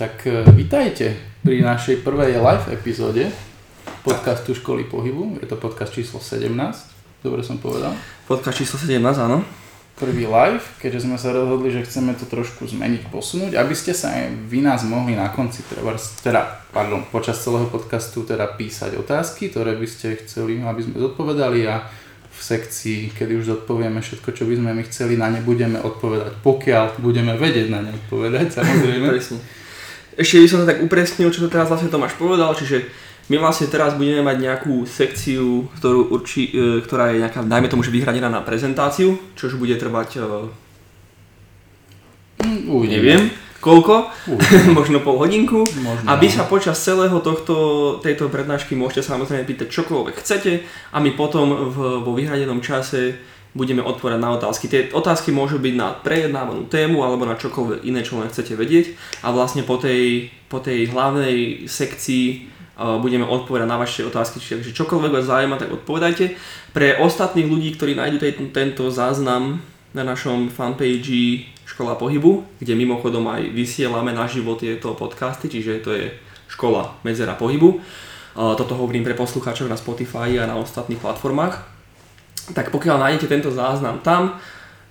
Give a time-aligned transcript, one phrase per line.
[0.00, 1.12] Tak e, vítajte
[1.44, 3.28] pri našej prvej live epizóde
[4.00, 5.36] podcastu Školy pohybu.
[5.44, 6.48] Je to podcast číslo 17,
[7.20, 7.92] dobre som povedal.
[8.24, 9.44] Podcast číslo 17, áno.
[10.00, 14.16] Prvý live, keďže sme sa rozhodli, že chceme to trošku zmeniť, posunúť, aby ste sa
[14.16, 15.60] aj vy nás mohli na konci,
[16.24, 21.68] teda, pardon, počas celého podcastu teda písať otázky, ktoré by ste chceli, aby sme zodpovedali
[21.68, 21.84] a
[22.24, 26.40] v sekcii, kedy už zodpovieme všetko, čo by sme my chceli, na ne budeme odpovedať,
[26.40, 29.59] pokiaľ budeme vedieť na ne odpovedať, samozrejme.
[30.20, 32.84] Ešte by som sa tak upresnil, čo to teraz vlastne Tomáš povedal, čiže
[33.32, 37.80] my vlastne teraz budeme mať nejakú sekciu, ktorú urči, e, ktorá je nejaká, dajme tomu,
[37.80, 40.20] že vyhradená na prezentáciu, čož bude trvať,
[42.40, 43.28] Mm, uh, neviem,
[43.60, 44.72] koľko, Uvidíme.
[44.78, 45.68] možno pol hodinku.
[45.68, 46.06] Možno.
[46.08, 47.54] A vy sa počas celého tohto,
[48.00, 53.82] tejto prednášky môžete samozrejme pýtať čokoľvek chcete a my potom v, vo vyhradenom čase budeme
[53.82, 54.70] odpovedať na otázky.
[54.70, 58.94] Tie otázky môžu byť na prejednávanú tému alebo na čokoľvek iné, čo len chcete vedieť
[59.26, 62.24] a vlastne po tej, po tej hlavnej sekcii
[62.78, 66.38] uh, budeme odpovedať na vaše otázky, čiže čokoľvek vás zaujíma, tak odpovedajte.
[66.70, 68.22] Pre ostatných ľudí, ktorí nájdú
[68.54, 69.58] tento záznam
[69.90, 75.90] na našom fanpage Škola pohybu, kde mimochodom aj vysielame na život tieto podcasty, čiže to
[75.94, 76.10] je
[76.50, 77.78] Škola medzera pohybu.
[77.78, 81.69] Uh, Toto hovorím pre poslucháčov na Spotify a na ostatných platformách.
[82.54, 84.38] Tak pokiaľ nájdete tento záznam tam,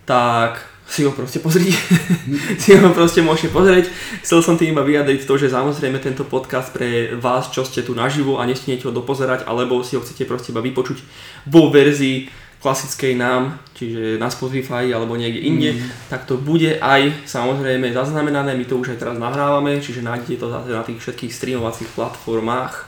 [0.07, 1.77] tak si ho proste pozrite.
[2.61, 3.93] si ho proste môžete pozrieť.
[4.25, 7.93] Chcel som tým iba vyjadriť to, že samozrejme tento podcast pre vás, čo ste tu
[7.93, 10.97] naživo a nestihnete ho dopozerať, alebo si ho chcete proste iba vypočuť
[11.45, 16.11] vo verzii klasickej nám, čiže na Spotify alebo niekde inde, mm.
[16.11, 20.51] tak to bude aj samozrejme zaznamenané, my to už aj teraz nahrávame, čiže nájdete to
[20.51, 22.83] zase na tých všetkých streamovacích platformách.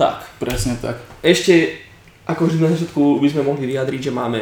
[0.00, 0.96] Tak, Presne tak.
[1.20, 1.76] ešte
[2.28, 4.40] ako vždy na začiatku by sme mohli vyjadriť, že máme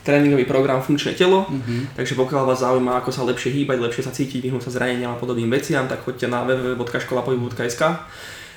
[0.00, 1.96] tréningový program Funkčné telo, Mhm.
[1.96, 5.18] takže pokiaľ vás zaujíma, ako sa lepšie hýbať, lepšie sa cítiť, vyhnúť sa zraneniam a
[5.18, 7.82] podobným veciam, tak choďte na www.školapohybu.sk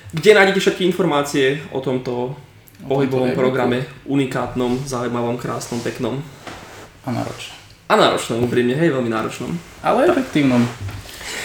[0.08, 2.32] kde nájdete všetky informácie o tomto
[2.80, 3.36] pohybovom tréningu.
[3.36, 6.24] programe, unikátnom, zaujímavom, krásnom, peknom
[7.02, 7.52] A náročne.
[7.84, 9.52] a náročnom, úprimne, hej, veľmi náročnom.
[9.82, 10.64] Ale efektívnom.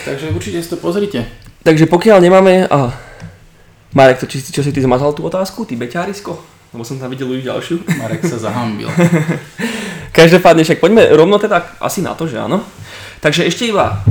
[0.06, 1.28] Takže určite si to pozrite.
[1.62, 2.68] Takže pokiaľ nemáme...
[2.70, 2.92] Aha.
[3.92, 6.53] Marek, to, či, čo si ty zmazal tú otázku, ty beťárisko?
[6.74, 7.86] Lebo som tam videl už ďalšiu.
[8.02, 8.90] Marek sa zahambil.
[10.18, 12.62] Každopádne však poďme rovno teda asi na to, že áno.
[13.22, 14.02] Takže ešte iba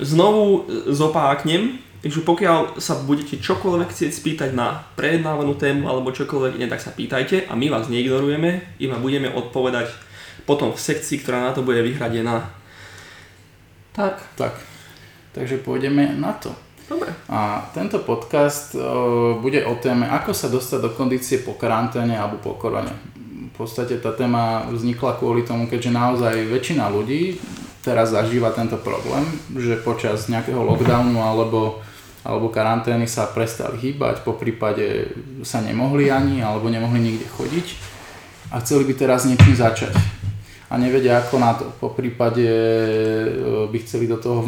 [0.00, 6.66] znovu zopáknem, že pokiaľ sa budete čokoľvek chcieť spýtať na prejednávanú tému alebo čokoľvek iné,
[6.66, 9.92] tak sa pýtajte a my vás neignorujeme, iba budeme odpovedať
[10.48, 12.48] potom v sekcii, ktorá na to bude vyhradená.
[13.92, 14.56] Tak, tak.
[15.36, 16.56] Takže pôjdeme na to.
[16.90, 17.14] Dobre.
[17.30, 22.42] A tento podcast o, bude o téme, ako sa dostať do kondície po karanténe alebo
[22.42, 22.90] po korone.
[23.54, 27.38] V podstate tá téma vznikla kvôli tomu, keďže naozaj väčšina ľudí
[27.80, 29.24] teraz zažíva tento problém,
[29.56, 31.80] že počas nejakého lockdownu alebo,
[32.24, 35.08] alebo karantény sa prestali hýbať, po prípade
[35.44, 37.66] sa nemohli ani alebo nemohli nikde chodiť
[38.52, 40.19] a chceli by teraz niečím začať
[40.70, 41.66] a nevedia ako na to.
[41.82, 44.38] Po prípade e, by chceli do toho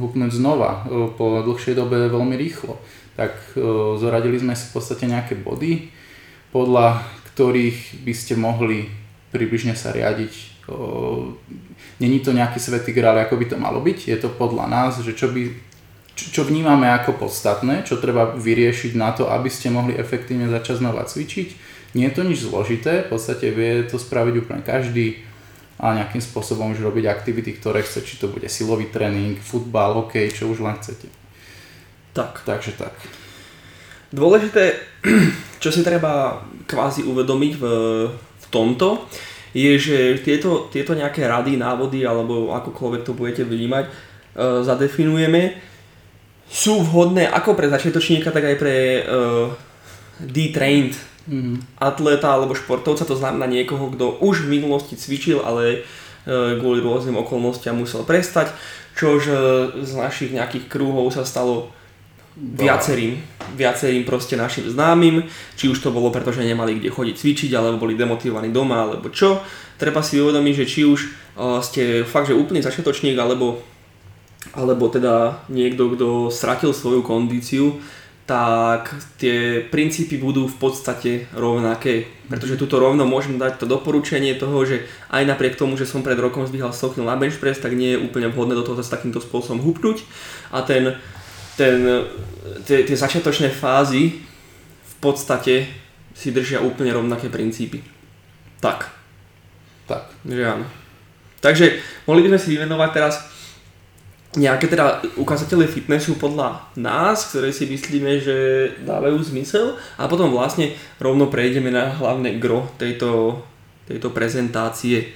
[0.00, 2.80] vhúpnúť znova e, po dlhšej dobe veľmi rýchlo.
[3.12, 3.60] Tak e,
[4.00, 5.92] zoradili sme si v podstate nejaké body,
[6.56, 7.04] podľa
[7.36, 8.88] ktorých by ste mohli
[9.28, 10.56] približne sa riadiť.
[12.00, 15.12] Není to nejaký svetý grál, ako by to malo byť, je to podľa nás, že
[15.12, 15.52] čo, by,
[16.16, 21.04] čo vnímame ako podstatné, čo treba vyriešiť na to, aby ste mohli efektívne začať znova
[21.04, 21.48] cvičiť.
[21.96, 25.27] Nie je to nič zložité, v podstate vie to spraviť úplne každý
[25.78, 30.34] a nejakým spôsobom už robiť aktivity, ktoré chce, či to bude silový tréning, futbal, hokej,
[30.34, 31.06] čo už len chcete.
[32.12, 32.42] Tak.
[32.42, 32.94] Takže tak.
[34.10, 34.74] Dôležité,
[35.62, 37.64] čo si treba kvázi uvedomiť v,
[38.14, 39.06] v tomto,
[39.54, 43.92] je, že tieto, tieto nejaké rady, návody alebo akokoľvek to budete vnímať, e,
[44.64, 45.56] zadefinujeme,
[46.48, 49.02] sú vhodné ako pre začiatočníka, tak aj pre e,
[50.20, 50.96] detrained
[51.28, 51.76] Mhm.
[51.76, 55.84] atleta alebo športovca, to znamená niekoho, kto už v minulosti cvičil, ale
[56.24, 58.56] e, kvôli rôznym okolnostiam musel prestať,
[58.96, 59.34] čož e,
[59.84, 61.68] z našich nejakých krúhov sa stalo
[62.38, 63.18] viacerým,
[63.58, 65.26] viacerým proste našim známym,
[65.58, 69.10] či už to bolo preto, že nemali kde chodiť cvičiť, alebo boli demotivovaní doma, alebo
[69.10, 69.42] čo.
[69.76, 71.00] Treba si uvedomiť, že či už
[71.34, 73.58] uh, ste fakt, že úplný začiatočník, alebo,
[74.54, 77.82] alebo teda niekto, kto stratil svoju kondíciu,
[78.28, 82.04] tak tie princípy budú v podstate rovnaké.
[82.28, 86.20] Pretože tuto rovno môžem dať to doporučenie toho, že aj napriek tomu, že som pred
[86.20, 88.92] rokom zdvíhal 100 kg na bench press, tak nie je úplne vhodné do toho s
[88.92, 90.04] takýmto spôsobom hupnúť.
[90.52, 91.00] A ten
[91.58, 92.06] ten,
[92.62, 94.22] tie, tie začiatočné fázy
[94.86, 95.66] v podstate
[96.14, 97.82] si držia úplne rovnaké princípy.
[98.62, 98.90] Tak,
[99.90, 100.14] Tak.
[100.22, 100.66] že áno.
[101.38, 103.14] Takže mohli by sme si vymenovať teraz
[104.38, 108.36] nejaké teda ukazatele fitnessu podľa nás, ktoré si myslíme, že
[108.86, 113.42] dávajú zmysel a potom vlastne rovno prejdeme na hlavné gro tejto,
[113.90, 115.10] tejto prezentácie.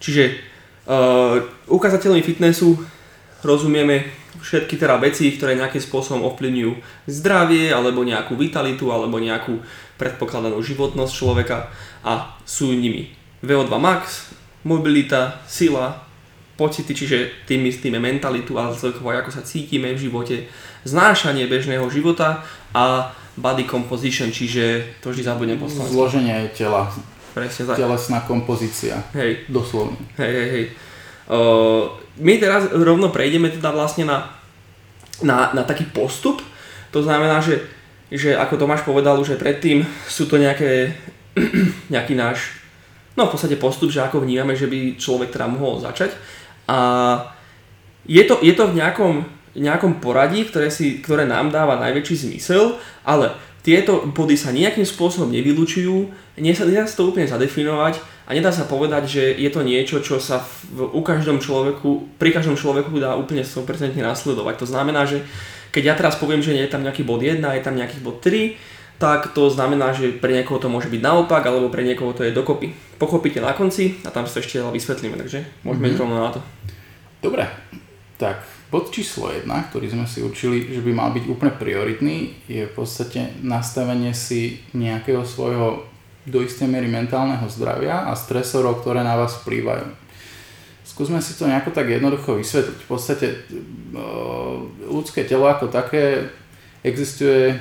[0.00, 0.40] Čiže
[0.88, 2.80] uh, ukazateľmi fitnessu
[3.44, 4.08] rozumieme
[4.40, 6.72] všetky teda veci, ktoré nejakým spôsobom ovplyvňujú
[7.06, 9.60] zdravie, alebo nejakú vitalitu, alebo nejakú
[10.00, 11.70] predpokladanú životnosť človeka
[12.02, 13.14] a sú nimi
[13.44, 14.32] VO2 max,
[14.64, 16.03] mobilita, sila,
[16.54, 20.46] pocity, čiže tým myslíme mentalitu a celkovo ako sa cítime v živote,
[20.86, 25.90] znášanie bežného života a body composition, čiže to vždy zabudnem poslanec.
[25.90, 26.86] Zloženie tela.
[27.34, 27.82] Presne tak.
[27.82, 29.02] Telesná kompozícia.
[29.10, 29.50] Hej.
[29.50, 29.98] Doslovne.
[30.14, 30.64] Hej, hej, hej.
[31.26, 31.90] Uh,
[32.22, 34.30] my teraz rovno prejdeme teda vlastne na,
[35.26, 36.38] na, na taký postup.
[36.94, 37.66] To znamená, že,
[38.06, 40.94] že ako Tomáš povedal už aj predtým, sú to nejaké,
[41.94, 42.62] nejaký náš
[43.18, 46.14] no v podstate postup, že ako vnímame, že by človek teda mohol začať.
[46.68, 46.78] A
[48.04, 49.24] je to, je to v nejakom,
[49.56, 53.32] nejakom poradí, ktoré, si, ktoré nám dáva najväčší zmysel, ale
[53.64, 57.96] tieto body sa nejakým spôsobom nevylučujú, nedá sa, to úplne zadefinovať
[58.28, 62.36] a nedá sa povedať, že je to niečo, čo sa v, u každom človeku, pri
[62.36, 64.54] každom človeku dá úplne 100% nasledovať.
[64.60, 65.24] To znamená, že
[65.72, 68.52] keď ja teraz poviem, že je tam nejaký bod 1, je tam nejaký bod 3,
[68.98, 72.34] tak to znamená, že pre niekoho to môže byť naopak, alebo pre niekoho to je
[72.34, 72.72] dokopy.
[72.96, 75.94] Pochopíte na konci a tam sa ešte vysvetlíme, takže môžeme mm-hmm.
[75.94, 76.40] ísť rovno na to.
[77.20, 77.44] Dobre,
[78.16, 82.66] tak bod číslo 1, ktorý sme si učili, že by mal byť úplne prioritný, je
[82.66, 85.86] v podstate nastavenie si nejakého svojho
[86.24, 89.84] do istej miery mentálneho zdravia a stresorov, ktoré na vás vplývajú.
[90.84, 92.78] Skúsme si to nejako tak jednoducho vysvetliť.
[92.80, 93.36] V podstate e,
[94.88, 96.28] ľudské telo ako také
[96.84, 97.56] existuje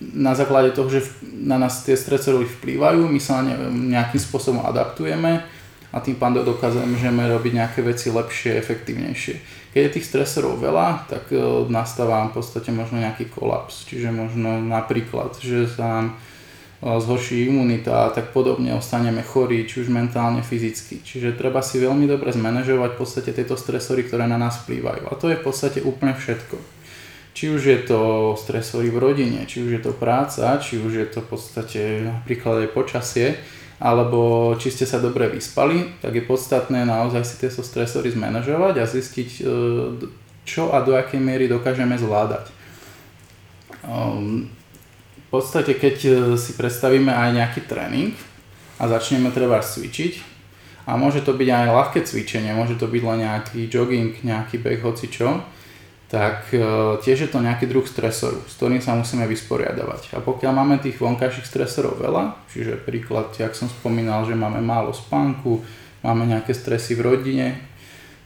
[0.00, 3.54] na základe toho, že na nás tie stresory vplývajú, my sa na ne
[3.90, 5.42] nejakým spôsobom adaptujeme
[5.90, 9.34] a tým pádom dokážeme robiť nejaké veci lepšie, efektívnejšie.
[9.74, 14.60] Keď je tých stresorov veľa, tak e, nastáva v podstate možno nejaký kolaps, čiže možno
[14.62, 16.14] napríklad, že sa nám e,
[17.00, 21.02] zhorší imunita a tak podobne, ostaneme chorí, či už mentálne, fyzicky.
[21.02, 25.10] Čiže treba si veľmi dobre zmanéžovať v podstate tieto stresory, ktoré na nás vplývajú.
[25.10, 26.77] A to je v podstate úplne všetko.
[27.34, 28.00] Či už je to
[28.34, 32.66] stresory v rodine, či už je to práca, či už je to v podstate napríklad
[32.66, 33.38] aj počasie,
[33.78, 38.84] alebo či ste sa dobre vyspali, tak je podstatné naozaj si tieto stresory zmanažovať a
[38.90, 39.42] zistiť, e,
[40.42, 42.50] čo a do akej miery dokážeme zvládať.
[43.86, 44.50] Ehm,
[45.14, 48.18] v podstate, keď e, si predstavíme aj nejaký tréning
[48.82, 50.38] a začneme treba cvičiť,
[50.88, 54.80] a môže to byť aj ľahké cvičenie, môže to byť len nejaký jogging, nejaký beh,
[54.80, 55.44] hoci čo,
[56.08, 56.64] tak e,
[57.04, 60.16] tiež je to nejaký druh stresoru, s ktorým sa musíme vysporiadavať.
[60.16, 64.96] A pokiaľ máme tých vonkajších stresorov veľa, čiže príklad, jak som spomínal, že máme málo
[64.96, 65.60] spánku,
[66.00, 67.46] máme nejaké stresy v rodine,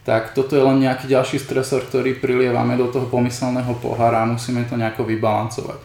[0.07, 4.63] tak toto je len nejaký ďalší stresor, ktorý prilievame do toho pomyselného pohára a musíme
[4.71, 5.79] to nejako vybalancovať.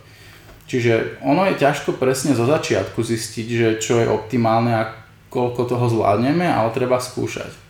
[0.70, 4.94] Čiže ono je ťažko presne zo začiatku zistiť, že čo je optimálne a
[5.34, 7.67] koľko toho zvládneme, ale treba skúšať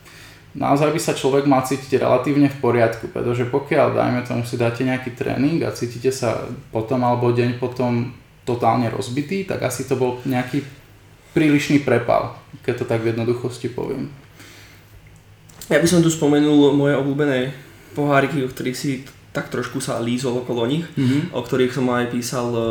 [0.58, 4.82] naozaj by sa človek mal cítiť relatívne v poriadku, pretože pokiaľ, dajme tomu, si dáte
[4.82, 8.10] nejaký tréning a cítite sa potom alebo deň potom
[8.42, 10.66] totálne rozbitý, tak asi to bol nejaký
[11.32, 12.34] prílišný prepal,
[12.66, 14.10] keď to tak v jednoduchosti poviem.
[15.68, 17.54] Ja by som tu spomenul moje obľúbené
[17.92, 19.04] poháriky, o ktorých si
[19.36, 21.36] tak trošku sa lízol okolo nich, mm-hmm.
[21.36, 22.64] o ktorých som aj písal uh,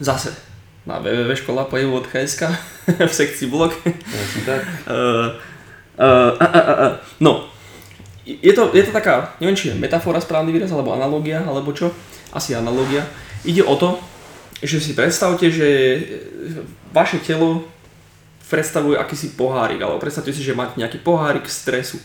[0.00, 0.32] zase
[0.88, 2.42] na www.školapojevu.sk
[3.08, 3.76] v sekcii blog.
[3.84, 4.62] Presne tak.
[5.98, 7.50] Uh, Uh, uh, uh, no,
[8.22, 11.90] je to, je to taká, neviem či je metafora správny výraz, alebo analogia, alebo čo,
[12.30, 13.02] asi analogia.
[13.42, 13.98] Ide o to,
[14.62, 15.68] že si predstavte, že
[16.94, 17.66] vaše telo
[18.48, 21.98] predstavuje akýsi pohárik, alebo predstavte si, že máte nejaký pohárik stresu.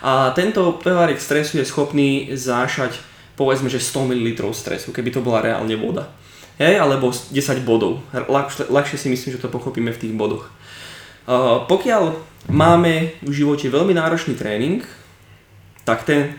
[0.00, 2.96] A tento pohárik stresu je schopný zášať
[3.40, 6.12] povedzme, že 100 ml stresu, keby to bola reálne voda.
[6.60, 7.32] Hej, alebo 10
[7.64, 8.04] bodov.
[8.68, 10.52] Ľahšie si myslím, že to pochopíme v tých bodoch.
[11.28, 12.16] Uh, pokiaľ
[12.48, 14.80] máme v živote veľmi náročný tréning,
[15.84, 16.38] tak ten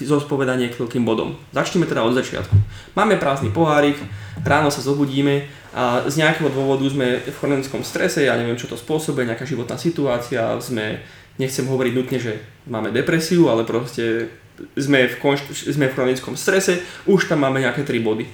[0.00, 1.36] zodpoveda niekoľkým bodom.
[1.52, 2.56] Začneme teda od začiatku.
[2.96, 4.00] Máme prázdny pohárik,
[4.40, 5.44] ráno sa zobudíme
[5.76, 9.76] a z nejakého dôvodu sme v chronickom strese, ja neviem čo to spôsobuje, nejaká životná
[9.76, 11.04] situácia, sme,
[11.36, 14.32] nechcem hovoriť nutne, že máme depresiu, ale proste
[14.76, 18.24] sme v, konšt- sme v chronickom strese, už tam máme nejaké 3 body.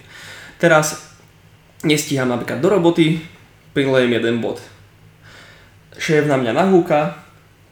[0.62, 1.12] Teraz
[1.82, 3.20] nestíham napríklad do roboty,
[3.74, 4.62] prilejem jeden bod
[5.96, 7.20] šéf na mňa nahúka,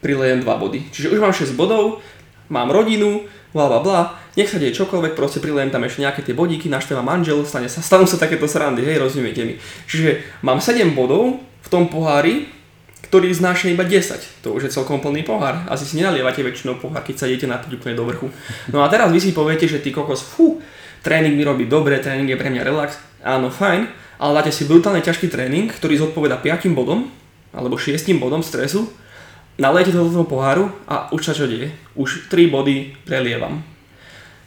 [0.01, 0.79] prilejem 2 body.
[0.93, 2.03] Čiže už mám 6 bodov,
[2.49, 3.99] mám rodinu, bla bla bla,
[4.35, 7.79] nech sa deje čokoľvek, proste prilejem tam ešte nejaké tie bodíky, našteva manžel, stane sa,
[7.79, 9.55] stanú sa takéto srandy, hej, rozumiete mi.
[9.87, 12.51] Čiže mám 7 bodov v tom pohári,
[13.05, 14.43] ktorý znáša iba 10.
[14.43, 15.63] To už je celkom plný pohár.
[15.69, 18.27] Asi si nenalievate väčšinou pohár, keď sa idete napiť úplne do vrchu.
[18.73, 20.59] No a teraz vy si poviete, že ty kokos, fú,
[21.05, 22.97] tréning mi robí dobre, tréning je pre mňa relax.
[23.23, 23.87] Áno, fajn,
[24.19, 27.07] ale dáte si brutálne ťažký tréning, ktorý zodpoveda 5 bodom,
[27.55, 28.91] alebo 6 bodom stresu,
[29.55, 31.71] nalejete to do toho poháru a už sa čo deje?
[31.95, 33.63] Už 3 body prelievam.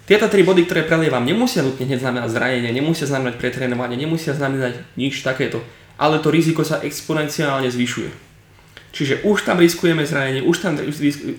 [0.04, 4.80] Tieto 3 body, ktoré prelievam, nemusia nutne hneď znamenať zranenie, nemusia znamenať pretrénovanie, nemusia znamenať
[4.96, 5.60] nič takéto,
[6.00, 8.28] ale to riziko sa exponenciálne zvyšuje.
[8.88, 10.80] Čiže už tam riskujeme zranenie, už tam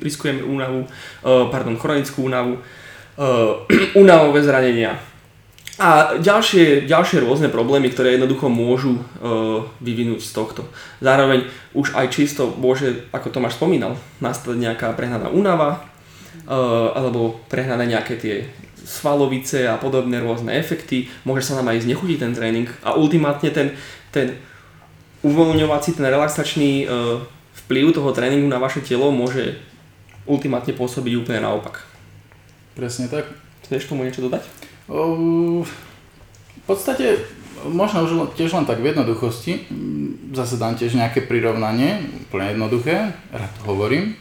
[0.06, 3.66] riskujeme únavu, uh, pardon, chronickú únavu, uh,
[4.02, 5.02] únavové zranenia.
[5.80, 10.68] A ďalšie, ďalšie rôzne problémy, ktoré jednoducho môžu uh, vyvinúť z tohto.
[11.00, 15.88] Zároveň už aj čisto môže, ako Tomáš spomínal, nastať nejaká prehnaná únava,
[16.52, 18.36] uh, alebo prehnané nejaké tie
[18.84, 21.08] svalovice a podobné rôzne efekty.
[21.24, 23.72] Môže sa nám aj znechutiť ten tréning a ultimátne ten,
[24.12, 24.36] ten
[25.24, 27.24] uvoľňovací, ten relaxačný uh,
[27.66, 29.56] vplyv toho tréningu na vaše telo môže
[30.28, 31.88] ultimátne pôsobiť úplne naopak.
[32.76, 33.32] Presne tak.
[33.64, 34.69] Chceš tomu niečo dodať?
[34.90, 37.22] V podstate
[37.70, 39.70] možno už tiež len tak v jednoduchosti.
[40.34, 44.18] Zase dám tiež nejaké prirovnanie, úplne jednoduché, rád to hovorím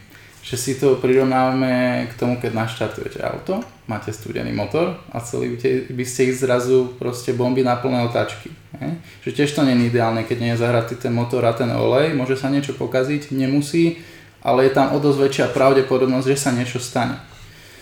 [0.49, 5.61] že si to prirovnávame k tomu, keď naštartujete auto, máte studený motor a celý
[5.93, 8.49] by ste ich zrazu proste bomby na plné otáčky.
[8.81, 8.89] Je?
[9.29, 12.41] Že tiež to je ideálne, keď nie je zahratý ten motor a ten olej, môže
[12.41, 14.01] sa niečo pokaziť, nemusí,
[14.41, 17.21] ale je tam o dosť väčšia pravdepodobnosť, že sa niečo stane.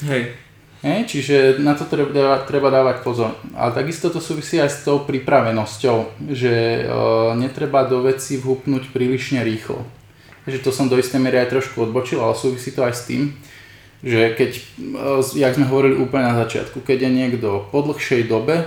[0.03, 0.35] Hej.
[0.85, 3.33] Hej, čiže na to treba dávať, treba dávať pozor.
[3.57, 6.83] Ale takisto to súvisí aj s tou pripravenosťou, že e,
[7.41, 9.81] netreba do veci vhupnúť prílišne rýchlo
[10.47, 13.35] že to som do istej miery aj trošku odbočil, ale súvisí to aj s tým,
[14.07, 14.63] že keď, e,
[15.35, 18.67] jak sme hovorili úplne na začiatku, keď je niekto po dlhšej dobe e,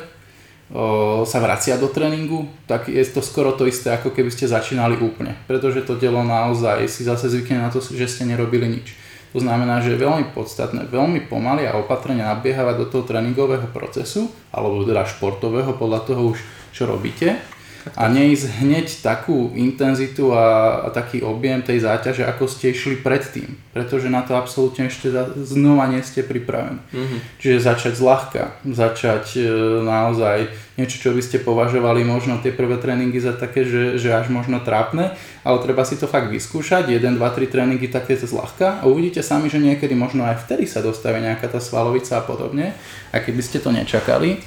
[1.23, 5.39] sa vracia do tréningu, tak je to skoro to isté, ako keby ste začínali úplne.
[5.47, 8.91] Pretože to telo naozaj si zase zvykne na to, že ste nerobili nič.
[9.29, 14.33] To znamená, že je veľmi podstatné, veľmi pomaly a opatrne nabiehávať do toho tréningového procesu,
[14.49, 16.41] alebo teda športového, podľa toho už
[16.73, 17.58] čo robíte
[17.95, 23.55] a neísť hneď takú intenzitu a, a taký objem tej záťaže, ako ste išli predtým.
[23.71, 25.09] Pretože na to absolútne ešte
[25.43, 26.81] znova nie ste pripravení.
[26.91, 27.19] Mm-hmm.
[27.39, 29.43] Čiže začať zľahka, začať e,
[29.83, 30.37] naozaj
[30.79, 34.63] niečo, čo by ste považovali možno tie prvé tréningy za také, že, že až možno
[34.63, 35.11] trápne,
[35.43, 39.51] ale treba si to fakt vyskúšať, 1, 2, 3 tréningy také zľahka a uvidíte sami,
[39.51, 42.71] že niekedy možno aj vtedy sa dostaví nejaká tá svalovica a podobne,
[43.11, 44.39] a keby ste to nečakali.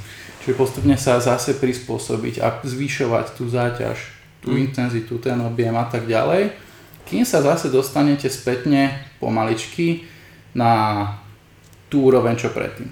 [0.42, 3.98] Čiže postupne sa zase prispôsobiť a zvyšovať tú záťaž,
[4.42, 4.58] tú mm.
[4.58, 6.50] intenzitu, ten objem a tak ďalej,
[7.06, 10.06] kým sa zase dostanete spätne pomaličky
[10.54, 11.06] na
[11.86, 12.90] tú úroveň, čo predtým.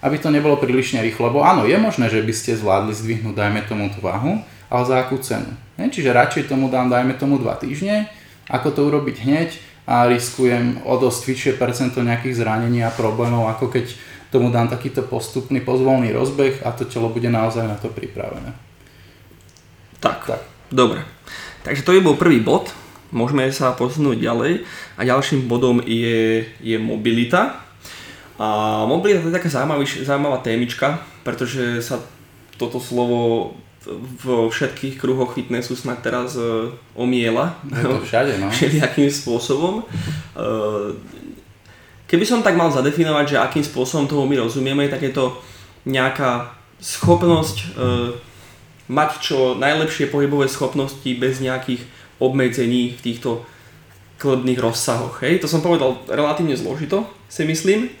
[0.00, 3.60] Aby to nebolo prílišne rýchlo, lebo áno, je možné, že by ste zvládli zdvihnúť, dajme
[3.66, 4.40] tomu tú váhu,
[4.70, 5.50] ale za akú cenu.
[5.76, 5.90] Ne?
[5.90, 8.06] Čiže radšej tomu dám, dajme tomu 2 týždne,
[8.48, 9.50] ako to urobiť hneď
[9.88, 13.92] a riskujem o dosť vyššie percento nejakých zranení a problémov, ako keď
[14.28, 18.52] tomu dám takýto postupný pozvolný rozbeh a to telo bude naozaj na to pripravené.
[19.98, 20.40] Tak, tak.
[20.70, 21.02] dobre.
[21.64, 22.70] Takže to je bol prvý bod,
[23.10, 24.62] môžeme sa posunúť ďalej
[24.94, 27.64] a ďalším bodom je, je mobilita.
[28.38, 28.46] A
[28.86, 31.98] mobilita to je taká zaujímavá, zaujímavá témička, pretože sa
[32.54, 33.52] toto slovo
[34.24, 37.56] vo všetkých kruhoch fitnessu snad teraz uh, omiela.
[37.64, 38.50] Je to všade, no.
[38.54, 39.86] Všelijakým spôsobom.
[40.36, 40.92] Uh,
[42.08, 45.36] Keby som tak mal zadefinovať, že akým spôsobom toho my rozumieme, tak je to
[45.84, 47.66] nejaká schopnosť e,
[48.88, 51.84] mať čo najlepšie pohybové schopnosti bez nejakých
[52.16, 53.44] obmedzení v týchto
[54.18, 55.20] klebných rozsahoch.
[55.20, 55.44] Hej?
[55.44, 57.92] To som povedal relatívne zložito, si myslím,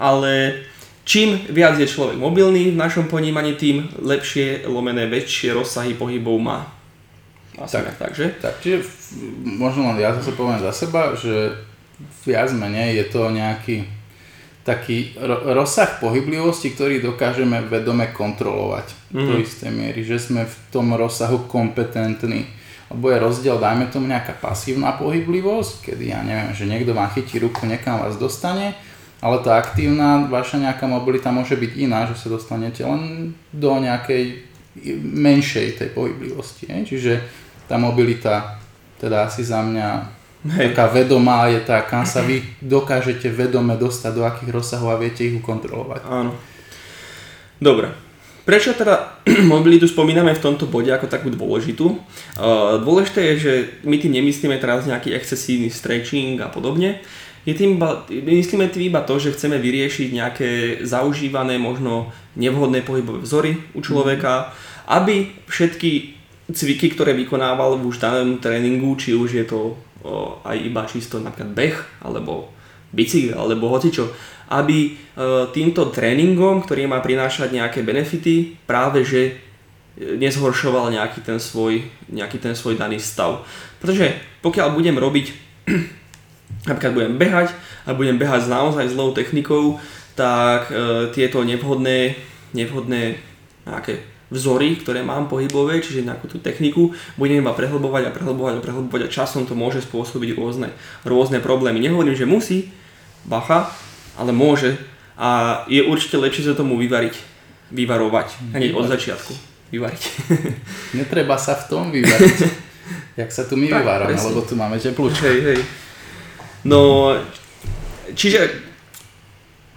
[0.00, 0.64] ale
[1.04, 6.64] čím viac je človek mobilný v našom ponímaní, tým lepšie, lomené väčšie rozsahy pohybov má.
[7.60, 8.32] Asi tak, tak, že?
[8.40, 8.88] Tak, čiže
[9.44, 11.52] možno len ja zase poviem za seba, že
[12.24, 13.76] viac menej je to nejaký
[14.60, 15.16] taký
[15.56, 19.26] rozsah pohyblivosti, ktorý dokážeme vedome kontrolovať mm.
[19.26, 19.42] do mhm.
[19.42, 22.44] istej miery, že sme v tom rozsahu kompetentní.
[22.90, 27.38] Lebo je rozdiel, dajme tomu nejaká pasívna pohyblivosť, kedy ja neviem, že niekto vám chytí
[27.38, 28.74] ruku, niekam vás dostane,
[29.22, 34.42] ale tá aktívna vaša nejaká mobilita môže byť iná, že sa dostanete len do nejakej
[35.06, 36.66] menšej tej pohyblivosti.
[36.66, 36.78] Je?
[36.96, 37.12] Čiže
[37.70, 38.58] tá mobilita
[38.98, 40.72] teda asi za mňa Hej.
[40.72, 45.20] Taká vedomá je tá, kam sa vy dokážete vedome dostať, do akých rozsahov a viete
[45.20, 46.00] ich ukontrolovať.
[46.08, 46.32] Áno.
[47.60, 47.92] Dobre.
[48.48, 49.20] Prečo teda
[49.52, 51.92] mobilitu spomíname v tomto bode ako takú dôležitú?
[52.80, 53.52] Dôležité je, že
[53.84, 57.04] my tým nemyslíme teraz nejaký excesívny stretching a podobne.
[57.44, 60.50] Je tým iba, myslíme tým iba to, že chceme vyriešiť nejaké
[60.84, 64.52] zaužívané, možno nevhodné pohybové vzory u človeka,
[64.88, 66.20] aby všetky
[66.52, 71.20] cviky, ktoré vykonával v už danom tréningu, či už je to o, aj iba čisto
[71.20, 72.52] napríklad beh, alebo
[72.90, 74.10] bicykel, alebo hocičo,
[74.50, 74.90] aby e,
[75.54, 79.32] týmto tréningom, ktorý má prinášať nejaké benefity, práve že e,
[80.18, 83.46] nezhoršoval nejaký ten svoj, nejaký ten svoj daný stav.
[83.78, 85.26] Pretože pokiaľ budem robiť,
[86.68, 87.54] napríklad budem behať
[87.86, 89.78] a budem behať s naozaj zlou technikou,
[90.18, 92.18] tak e, tieto nevhodné,
[92.50, 93.22] nevhodné
[93.70, 98.64] nejaké vzory, ktoré mám pohybové, čiže nejakú tú techniku, budem iba prehlbovať a prehlbovať a
[98.64, 100.70] prehlbovať a časom to môže spôsobiť rôzne,
[101.02, 101.82] rôzne problémy.
[101.82, 102.70] Nehovorím, že musí,
[103.26, 103.74] bacha,
[104.14, 104.78] ale môže
[105.20, 107.12] a je určite lepšie sa tomu vyvariť,
[107.74, 109.32] vyvarovať, hneď od začiatku.
[109.74, 110.02] Vyvariť.
[110.98, 112.38] Netreba sa v tom vyvariť.
[113.20, 115.28] Jak sa tu my vyvárame, lebo tu máme teplúčko.
[115.28, 115.60] Hej, hej.
[116.64, 117.12] No,
[118.16, 118.69] čiže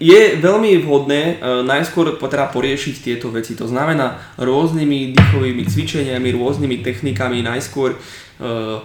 [0.03, 3.55] je veľmi vhodné uh, najskôr teda poriešiť tieto veci.
[3.55, 8.83] To znamená rôznymi dýchovými cvičeniami, rôznymi technikami najskôr uh,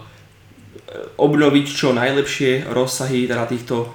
[1.19, 3.91] obnoviť čo najlepšie rozsahy teda týchto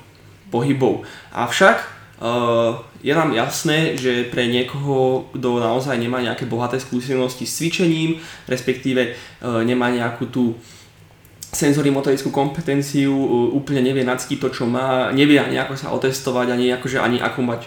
[0.52, 1.08] pohybov.
[1.32, 1.78] Avšak
[2.20, 8.20] uh, je nám jasné, že pre niekoho, kto naozaj nemá nejaké bohaté skúsenosti s cvičením,
[8.46, 10.60] respektíve uh, nemá nejakú tú
[11.54, 13.14] senzory motorickú kompetenciu,
[13.54, 17.42] úplne nevie nactiť to, čo má, nevie ani ako sa otestovať, ani, akože, ani ako
[17.46, 17.62] mať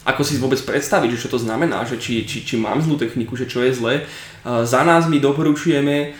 [0.00, 3.36] ako si vôbec predstaviť, že čo to znamená, že či, či, či mám zlú techniku,
[3.36, 3.94] že čo je zle.
[4.44, 6.16] Za nás my doporučujeme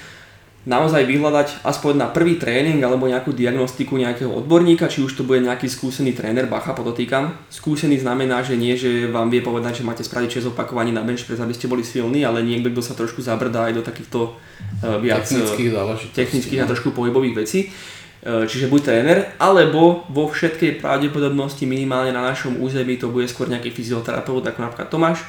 [0.69, 5.41] naozaj vyhľadať aspoň na prvý tréning alebo nejakú diagnostiku nejakého odborníka, či už to bude
[5.41, 7.33] nejaký skúsený tréner, bacha podotýkam.
[7.49, 11.25] Skúsený znamená, že nie, že vám vie povedať, že máte spraviť 6 opakovaní na bench
[11.25, 15.01] press, aby ste boli silní, ale niekto, kto sa trošku zabrdá aj do takýchto uh,
[15.01, 17.73] viac technických, uh, technických a trošku pohybových vecí.
[18.21, 23.49] Uh, čiže buď tréner, alebo vo všetkej pravdepodobnosti minimálne na našom území to bude skôr
[23.49, 25.25] nejaký fyzioterapeut, ako napríklad Tomáš.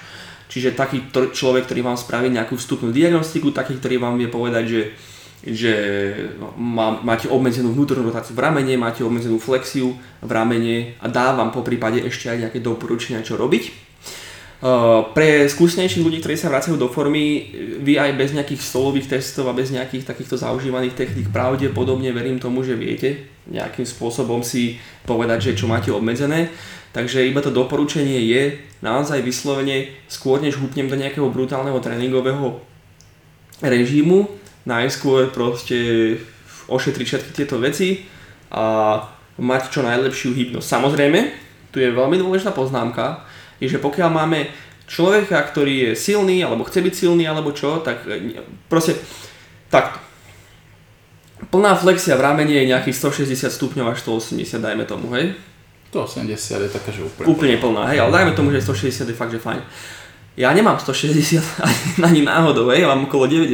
[0.51, 4.81] Čiže taký človek, ktorý vám spraví nejakú vstupnú diagnostiku, taký, ktorý vám vie povedať, že
[5.41, 5.73] že
[6.53, 11.49] má, máte obmedzenú vnútornú rotáciu v ramene, máte obmedzenú flexiu v ramene a dá vám
[11.49, 13.89] po prípade ešte aj nejaké doporučenia, čo robiť.
[14.61, 17.49] Uh, pre skúsenejších ľudí, ktorí sa vracajú do formy,
[17.81, 22.61] vy aj bez nejakých stolových testov a bez nejakých takýchto zaužívaných techník pravdepodobne verím tomu,
[22.61, 24.77] že viete nejakým spôsobom si
[25.09, 26.53] povedať, že čo máte obmedzené.
[26.93, 32.61] Takže iba to doporučenie je naozaj vyslovene skôr než húpnem do nejakého brutálneho tréningového
[33.65, 34.29] režimu,
[34.65, 36.19] najskôr proste
[36.69, 38.05] ošetriť všetky tieto veci
[38.53, 38.97] a
[39.41, 40.67] mať čo najlepšiu hybnosť.
[40.67, 41.19] Samozrejme,
[41.71, 43.25] tu je veľmi dôležitá poznámka,
[43.57, 44.49] je, že pokiaľ máme
[44.91, 48.99] človeka, ktorý je silný, alebo chce byť silný, alebo čo, tak e, proste
[49.71, 50.03] takto.
[51.47, 55.33] Plná flexia v ramene je nejakých 160 stupňov až 180, dajme tomu, hej?
[55.91, 59.33] 180 je taká, že úplne, úplne plná, hej, ale dajme tomu, že 160 je fakt,
[59.33, 59.59] že fajn.
[60.39, 61.43] Ja nemám 160
[62.07, 63.51] ani, náhodou, ja mám okolo 90,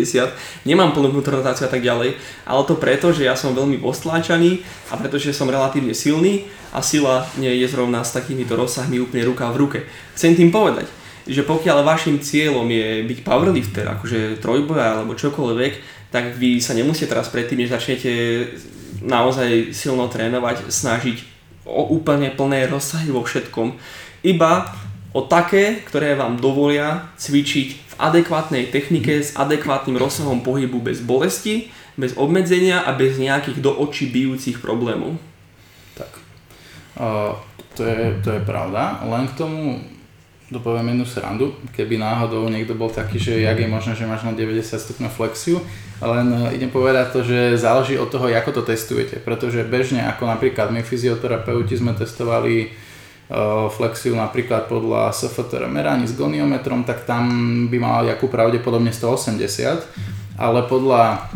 [0.62, 2.14] nemám plnú vnútornú a tak ďalej,
[2.46, 4.62] ale to preto, že ja som veľmi postláčaný
[4.94, 9.50] a pretože som relatívne silný a sila nie je zrovna s takýmito rozsahmi úplne ruka
[9.50, 9.80] v ruke.
[10.14, 10.86] Chcem tým povedať,
[11.26, 15.74] že pokiaľ vašim cieľom je byť powerlifter, akože trojboja alebo čokoľvek,
[16.14, 18.12] tak vy sa nemusíte teraz predtým, než začnete
[19.02, 21.18] naozaj silno trénovať, snažiť
[21.66, 23.76] o úplne plné rozsahy vo všetkom.
[24.24, 24.72] Iba
[25.18, 31.74] o také, ktoré vám dovolia cvičiť v adekvátnej technike s adekvátnym rozsahom pohybu bez bolesti,
[31.98, 35.18] bez obmedzenia a bez nejakých do očí bijúcich problémov.
[35.98, 36.12] Tak,
[37.02, 37.34] uh,
[37.74, 39.82] to, je, to je pravda, len k tomu
[40.54, 44.32] dopoviem jednu srandu, keby náhodou niekto bol taký, že jak je možné, že máš na
[44.32, 45.58] 90 stupňov flexiu,
[45.98, 50.30] len uh, idem povedať to, že záleží od toho, ako to testujete, pretože bežne, ako
[50.30, 52.86] napríklad my fyzioterapeuti sme testovali
[53.76, 57.28] flexiu napríklad podľa SFTR meraní s goniometrom, tak tam
[57.68, 61.28] by mal jakú pravdepodobne 180, ale podľa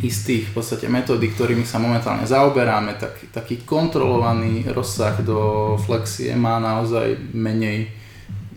[0.00, 6.56] istých v podstate metódy, ktorými sa momentálne zaoberáme, tak, taký kontrolovaný rozsah do flexie má
[6.60, 7.92] naozaj menej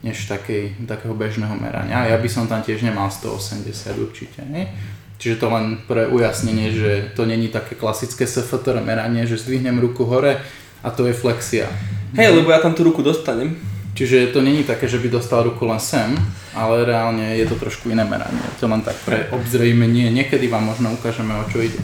[0.04, 2.12] než takej, takého bežného merania.
[2.12, 3.72] Ja by som tam tiež nemal 180
[4.04, 4.43] určite.
[4.52, 4.67] Nie?
[5.15, 10.04] Čiže to len pre ujasnenie, že to není také klasické SFTR meranie, že zdvihnem ruku
[10.04, 10.43] hore
[10.84, 11.72] a to je flexia.
[12.13, 13.56] Hej, lebo ja tam tú ruku dostanem.
[13.93, 16.17] Čiže to není také, že by dostal ruku len sem,
[16.58, 18.41] ale reálne je to trošku iné meranie.
[18.58, 20.10] To len tak pre obzrejmenie.
[20.10, 21.78] Niekedy vám možno ukážeme, o čo ide.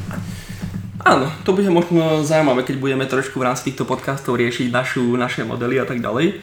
[1.06, 5.46] Áno, to bude možno zaujímavé, keď budeme trošku v rámci týchto podcastov riešiť našu, naše
[5.46, 6.42] modely a tak ďalej.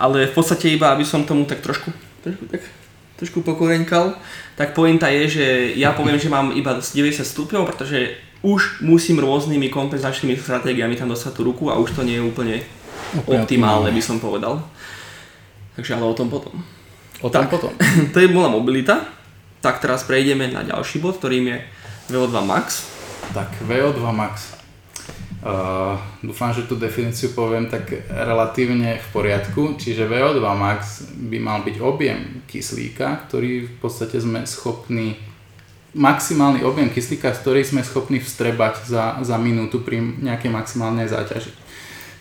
[0.00, 1.92] Ale v podstate iba, aby som tomu tak trošku,
[2.24, 2.64] trošku, tak,
[3.20, 4.16] trošku pokoreňkal,
[4.56, 9.70] tak pointa je, že ja poviem, že mám iba 90 stupňov, pretože už musím rôznymi
[9.70, 12.56] kompenzačnými stratégiami tam dostať tú ruku a už to nie je úplne
[13.26, 14.58] optimálne, by som povedal.
[15.78, 16.52] Takže ale o tom potom.
[17.22, 17.72] O tom tak, potom.
[18.12, 19.06] to je bola mobilita.
[19.62, 21.58] Tak teraz prejdeme na ďalší bod, ktorým je
[22.10, 22.90] VO2 Max.
[23.30, 24.58] Tak, VO2 Max.
[25.42, 29.74] Uh, dúfam, že tú definíciu poviem tak relatívne v poriadku.
[29.74, 35.18] Čiže VO2 max by mal byť objem kyslíka, ktorý v podstate sme schopní
[35.92, 41.52] maximálny objem kyslíka, ktorý sme schopní vstrebať za, za minútu pri nejakej maximálnej záťaži.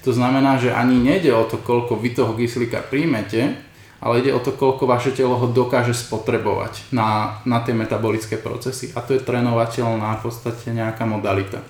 [0.03, 3.55] To znamená, že ani nejde o to, koľko vy toho kyslíka príjmete,
[4.01, 8.89] ale ide o to, koľko vaše telo ho dokáže spotrebovať na, na tie metabolické procesy.
[8.97, 11.61] A to je trénovateľná v podstate nejaká modalita.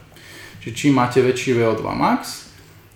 [0.63, 2.47] Čiže čím máte väčší VO2 max,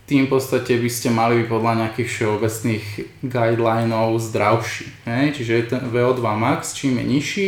[0.08, 2.86] tým v podstate by ste mali byť podľa nejakých všeobecných
[3.26, 4.88] guidelinov zdravší.
[5.04, 5.26] Hej?
[5.36, 7.48] Čiže ten VO2 max, čím je nižší,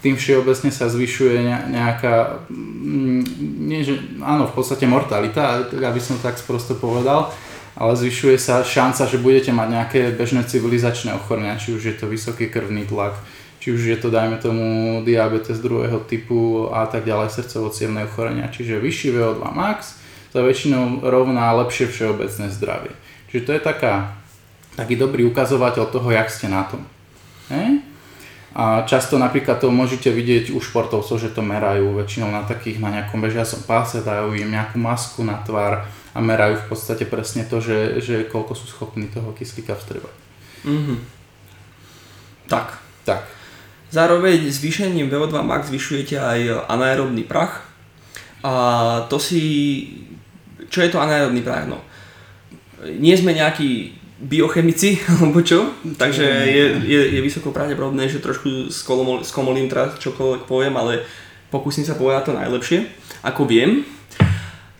[0.00, 1.44] tým všeobecne sa zvyšuje
[1.76, 3.22] nejaká, mm,
[3.68, 7.28] nie že, áno, v podstate mortalita, aby som tak sprosto povedal,
[7.76, 12.08] ale zvyšuje sa šanca, že budete mať nejaké bežné civilizačné ochorenia, či už je to
[12.08, 13.16] vysoký krvný tlak,
[13.60, 17.68] či už je to, dajme tomu, diabetes druhého typu a tak ďalej, srdcovo
[18.04, 18.48] ochorenia.
[18.48, 20.00] Čiže vyšší VO2 max
[20.32, 22.92] sa väčšinou rovná lepšie všeobecné zdravie.
[23.28, 24.16] Čiže to je taká,
[24.80, 26.80] taký dobrý ukazovateľ toho, jak ste na tom.
[27.52, 27.79] Hej?
[28.50, 32.90] A často napríklad to môžete vidieť u športovcov, že to merajú väčšinou na takých, na
[32.90, 37.62] nejakom bežiacom páse, dajú im nejakú masku na tvár a merajú v podstate presne to,
[37.62, 40.14] že, že koľko sú schopní toho kyslíka vstrebať.
[40.66, 40.98] Mm-hmm.
[42.50, 42.66] Tak.
[43.06, 43.22] Tak.
[43.94, 47.62] Zároveň zvýšením VO2 max zvyšujete aj anaerobný prach.
[48.42, 48.52] A
[49.06, 49.42] to si...
[50.70, 51.70] Čo je to anaerobný prach?
[51.70, 51.78] No,
[52.86, 59.24] nie sme nejakí biochemici, alebo čo, takže je, je, je vysoko pravdepodobné, že trošku skomolím,
[59.24, 61.08] skomolím teraz čokoľvek poviem, ale
[61.48, 62.78] pokúsim sa povedať to najlepšie,
[63.24, 63.82] ako viem.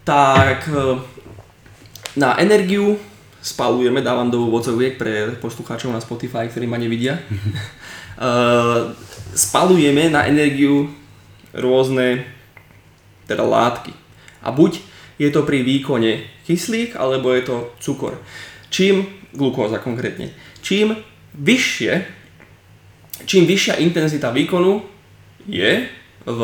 [0.04, 1.00] Tak e,
[2.20, 3.00] na energiu
[3.40, 7.16] spalujeme, dávam do úvodzoviek pre poslucháčov na Spotify, ktorí ma nevidia.
[8.20, 8.92] uh,
[9.48, 10.92] spalujeme na energiu
[11.56, 12.28] rôzne
[13.24, 13.96] teda látky.
[14.44, 14.84] A buď
[15.16, 18.20] je to pri výkone kyslík, alebo je to cukor.
[18.68, 20.30] Čím glukóza konkrétne.
[20.60, 20.96] Čím
[21.34, 21.92] vyššie,
[23.24, 24.82] čím vyššia intenzita výkonu
[25.46, 25.86] je
[26.26, 26.40] v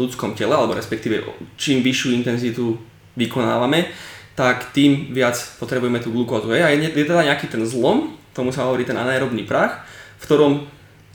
[0.00, 1.20] ľudskom tele, alebo respektíve
[1.60, 2.78] čím vyššiu intenzitu
[3.16, 3.90] vykonávame,
[4.34, 6.48] tak tým viac potrebujeme tú glukózu.
[6.56, 9.84] A je, je teda nejaký ten zlom, tomu sa hovorí ten anaerobný prach,
[10.16, 10.52] v ktorom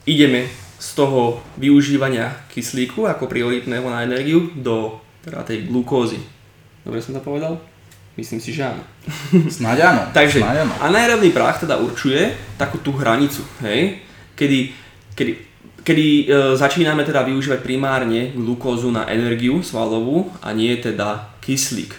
[0.06, 0.46] ideme
[0.78, 6.22] z toho využívania kyslíku ako prioritného na energiu do teda tej glukózy.
[6.86, 7.58] Dobre som to povedal?
[8.16, 8.84] Myslím si, že áno.
[9.52, 10.02] Snáď áno.
[10.18, 10.74] Takže Snáď áno.
[10.80, 14.00] anaerobný prach teda určuje takú tú hranicu, hej,
[14.40, 14.72] kedy,
[15.20, 15.32] kedy,
[15.84, 16.24] kedy e,
[16.56, 21.92] začíname teda využívať primárne glukózu na energiu svalovú a nie teda kyslík.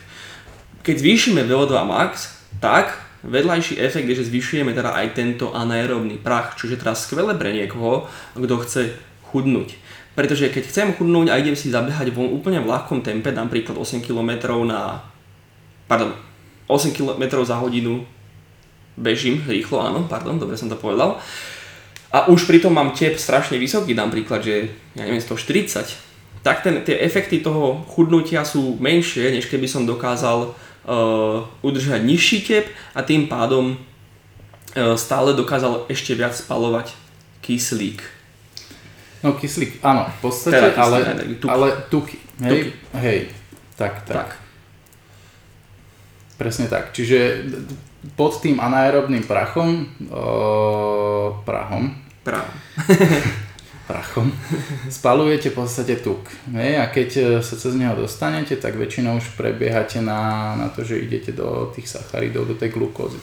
[0.80, 2.32] Keď zvýšime VO2 max,
[2.64, 7.36] tak vedľajší efekt je, že zvyšujeme teda aj tento anaerobný prach, čo je teda skvelé
[7.36, 8.82] pre niekoho, kto chce
[9.28, 9.76] chudnúť.
[10.16, 14.00] Pretože keď chcem chudnúť a idem si zabehať vo úplne v ľahkom tempe, napríklad 8
[14.00, 15.04] km na
[15.86, 16.12] pardon,
[16.66, 18.06] 8 km za hodinu
[18.96, 21.20] bežím rýchlo, áno, pardon, dobre som to povedal.
[22.10, 26.80] A už pritom mám tep strašne vysoký, dám príklad, že ja neviem, 140, tak ten,
[26.86, 33.02] tie efekty toho chudnutia sú menšie, než keby som dokázal uh, udržať nižší tep a
[33.02, 36.94] tým pádom uh, stále dokázal ešte viac spalovať
[37.44, 38.00] kyslík.
[39.26, 40.98] No kyslík, áno, v podstate, teda ale,
[41.36, 41.50] tuky.
[41.50, 42.16] ale tuky.
[42.40, 42.70] Hej, tuky.
[43.02, 43.18] hej,
[43.74, 44.14] tak, tak.
[44.14, 44.45] tak.
[46.36, 46.92] Presne tak.
[46.92, 47.48] Čiže
[48.14, 52.56] pod tým anaerobným prachom, o, prahom, prahom.
[53.88, 54.28] prachom,
[54.92, 56.28] spalujete v podstate tuk.
[56.52, 56.82] Hej?
[56.82, 61.00] A keď e, sa cez neho dostanete, tak väčšinou už prebiehate na, na to, že
[61.00, 63.18] idete do tých sacharidov, do tej glukózy.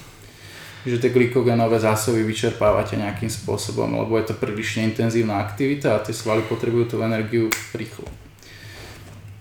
[0.84, 6.12] Že tie glykogenové zásoby vyčerpávate nejakým spôsobom, lebo je to prílišne intenzívna aktivita a tie
[6.12, 8.08] svaly potrebujú tú energiu rýchlo.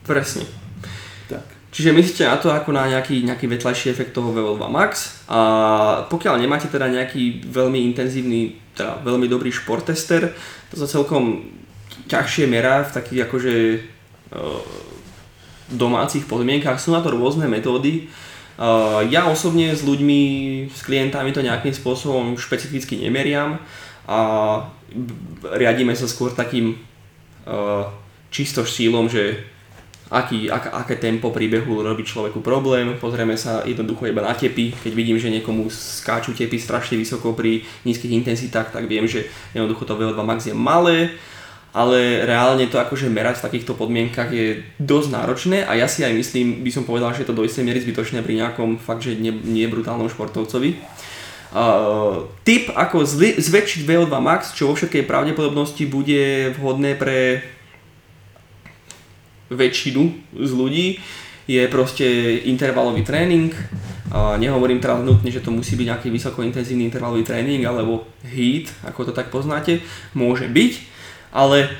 [0.03, 0.62] Presne.
[1.73, 5.41] Čiže myslíte na to ako na nejaký, nejaký vetlajší efekt toho VO2 Max a
[6.05, 10.37] pokiaľ nemáte teda nejaký veľmi intenzívny, teda veľmi dobrý športester,
[10.69, 11.49] to sa celkom
[12.13, 13.79] ťažšie merá v takých akože e,
[15.73, 16.77] domácich podmienkach.
[16.77, 18.05] Sú na to rôzne metódy.
[18.05, 18.05] E,
[19.09, 20.21] ja osobne s ľuďmi,
[20.69, 23.57] s klientami to nejakým spôsobom špecificky nemeriam
[24.05, 24.21] a
[25.41, 27.57] riadíme sa skôr takým e,
[28.29, 29.41] čisto štýlom, že
[30.13, 33.01] aký, ak, aké tempo príbehu robí človeku problém.
[33.01, 34.77] Pozrieme sa jednoducho iba na tepy.
[34.77, 39.25] Keď vidím, že niekomu skáču tepy strašne vysoko pri nízkych intenzitách, tak viem, že
[39.57, 41.17] jednoducho to VO2 max je malé,
[41.73, 46.13] ale reálne to akože merať v takýchto podmienkach je dosť náročné a ja si aj
[46.13, 49.17] myslím, by som povedal, že je to do istej miery zbytočné pri nejakom fakt, že
[49.17, 50.77] nie, nie brutálnom športovcovi.
[51.53, 57.45] Uh, tip ako zli, zväčšiť VO2 max, čo vo všetkej pravdepodobnosti bude vhodné pre
[59.55, 60.03] väčšinu
[60.41, 60.87] z ľudí,
[61.47, 62.07] je proste
[62.47, 63.51] intervalový tréning.
[64.13, 69.09] A nehovorím teraz nutne, že to musí byť nejaký vysokointenzívny intervalový tréning alebo HEAT, ako
[69.09, 69.81] to tak poznáte.
[70.13, 70.73] Môže byť,
[71.33, 71.73] ale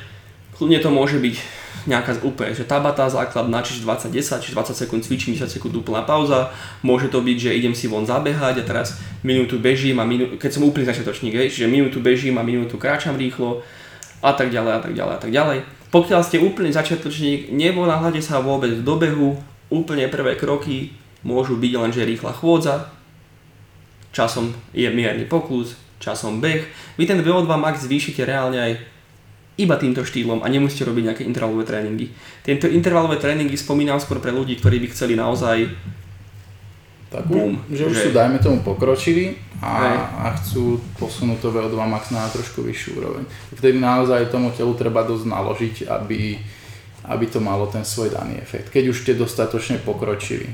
[0.57, 1.37] kľudne to môže byť
[1.83, 6.55] nejaká úplne, že tabata základná, čiže 20-10, čiže 20 sekúnd cvičím, 10 sekúnd úplná pauza.
[6.81, 10.57] Môže to byť, že idem si von zabehať a teraz minútu bežím a minútu, keď
[10.57, 13.67] som úplný začiatočník, hej, čiže minútu bežím a minútu kráčam rýchlo
[14.23, 15.82] a tak ďalej a tak ďalej a tak ďalej.
[15.93, 19.37] Pokiaľ ste úplný začiatočník, neponáhľate sa vôbec v dobehu,
[19.69, 22.89] úplne prvé kroky môžu byť len, že rýchla chôdza,
[24.17, 26.65] časom je mierny poklus, časom beh.
[26.97, 28.73] Vy ten VO2 max zvýšite reálne aj
[29.61, 32.09] iba týmto štýlom a nemusíte robiť nejaké intervalové tréningy.
[32.41, 35.69] Tieto intervalové tréningy spomínam skôr pre ľudí, ktorí by chceli naozaj
[37.13, 38.03] tak, boom, že už že...
[38.03, 43.25] sú, dajme tomu, pokročili a, a chcú posunúť to VO2 max na trošku vyššiu úroveň.
[43.53, 46.41] Vtedy naozaj tomu telu treba dosť naložiť, aby,
[47.13, 48.73] aby to malo ten svoj daný efekt.
[48.73, 50.49] Keď už ste dostatočne pokročili.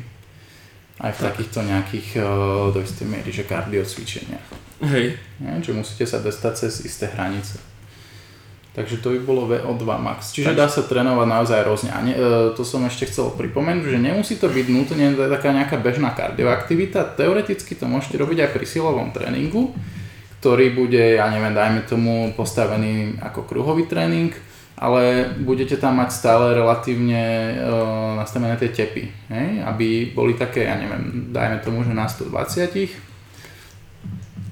[0.99, 1.39] Aj v tak.
[1.39, 4.43] takýchto nejakých, uh, do istej miery, že kardio cvičenia.
[4.83, 5.15] Hej.
[5.39, 7.63] Nie, že musíte sa dostať cez isté hranice.
[8.79, 10.31] Takže to by bolo VO2 max.
[10.31, 11.91] Čiže dá sa trénovať naozaj rôzne.
[11.91, 15.83] A ne, e, to som ešte chcel pripomenúť, že nemusí to byť nutne taká nejaká
[15.83, 17.19] bežná kardioaktivita.
[17.19, 19.75] Teoreticky to môžete robiť aj pri silovom tréningu,
[20.39, 24.31] ktorý bude, ja neviem, dajme tomu postavený ako kruhový tréning,
[24.79, 27.75] ale budete tam mať stále relatívne e,
[28.15, 29.49] nastavené tie tepy, hej?
[29.67, 33.11] aby boli také, ja neviem, dajme tomu, že na 120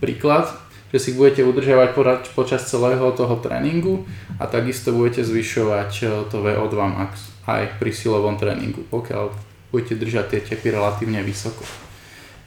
[0.02, 0.50] príklad,
[0.96, 1.92] že si budete udržiavať
[2.32, 4.08] počas celého toho tréningu
[4.40, 9.28] a takisto budete zvyšovať eh, to VO2 max aj pri silovom tréningu, pokiaľ
[9.68, 11.68] budete držať tie tepy relatívne vysoko.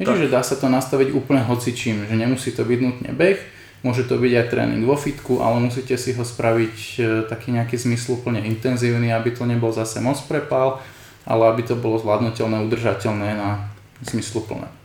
[0.02, 3.38] Čiže dá sa to nastaviť úplne hocičím, že nemusí to byť nutne beh,
[3.86, 7.78] môže to byť aj tréning vo fitku, ale musíte si ho spraviť eh, taký nejaký
[7.78, 10.82] zmysluplne intenzívny, aby to nebol zase moc prepál,
[11.30, 13.70] ale aby to bolo zvládnutelné, udržateľné na
[14.02, 14.79] zmysluplné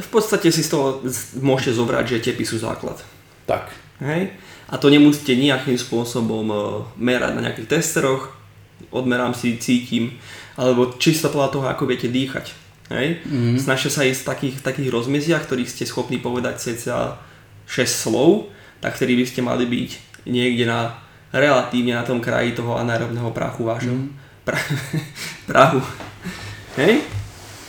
[0.00, 1.04] v podstate si z toho
[1.38, 2.98] môžete zobrať, že tepy sú základ.
[3.44, 3.70] Tak.
[4.00, 4.32] Hej?
[4.70, 6.56] A to nemusíte nejakým spôsobom e,
[6.96, 8.32] merať na nejakých testeroch,
[8.94, 10.16] odmerám si, cítim,
[10.56, 12.54] alebo čisto podľa toho, ako viete dýchať.
[12.90, 13.22] Hej?
[13.26, 13.56] Mm.
[13.58, 17.18] Snažte sa ísť v takých, takých rozmeziach, ktorých ste schopní povedať cca
[17.66, 18.50] 6 slov,
[18.82, 19.90] tak vtedy by ste mali byť
[20.26, 20.98] niekde na
[21.30, 23.94] relatívne na tom kraji toho anaerobného prachu vášho.
[23.94, 24.10] Mm.
[24.42, 24.58] Pra,
[25.50, 25.82] prahu.
[26.78, 27.06] Hej?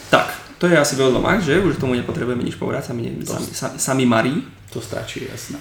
[0.10, 0.41] Tak.
[0.62, 1.58] To je asi veľmi max, že?
[1.58, 4.46] Už tomu nepotrebujeme nič povedať, sami, sami, sami, sami marí.
[4.70, 5.58] To stačí, jasné.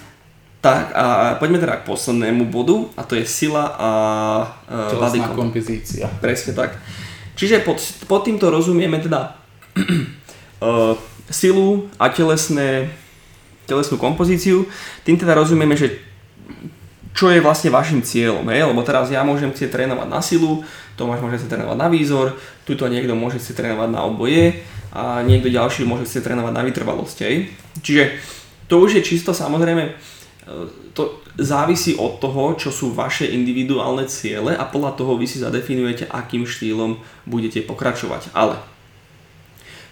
[0.60, 1.02] Tak a
[1.40, 3.88] poďme teda k poslednému bodu a to je sila a
[4.68, 6.04] uh, Telesná kompozícia.
[6.20, 6.76] Presne tak.
[7.32, 9.40] Čiže pod, pod týmto rozumieme teda
[10.60, 10.92] uh,
[11.32, 12.92] silu a telesné,
[13.64, 14.68] telesnú kompozíciu.
[15.08, 15.96] Tým teda rozumieme, že
[17.16, 18.68] čo je vlastne vašim cieľom, hej?
[18.68, 20.60] lebo teraz ja môžem chcieť trénovať na silu,
[20.94, 22.36] Tomáš môže chcieť trénovať na výzor,
[22.68, 24.60] tuto niekto môže chcieť trénovať na oboje
[24.90, 27.16] a niekto ďalší môže chcieť trénovať na vytrvalosť.
[27.22, 27.34] Hej.
[27.78, 28.02] Čiže
[28.66, 29.92] to už je čisto samozrejme, e,
[30.94, 36.10] to závisí od toho, čo sú vaše individuálne ciele a podľa toho vy si zadefinujete,
[36.10, 38.34] akým štýlom budete pokračovať.
[38.34, 38.58] Ale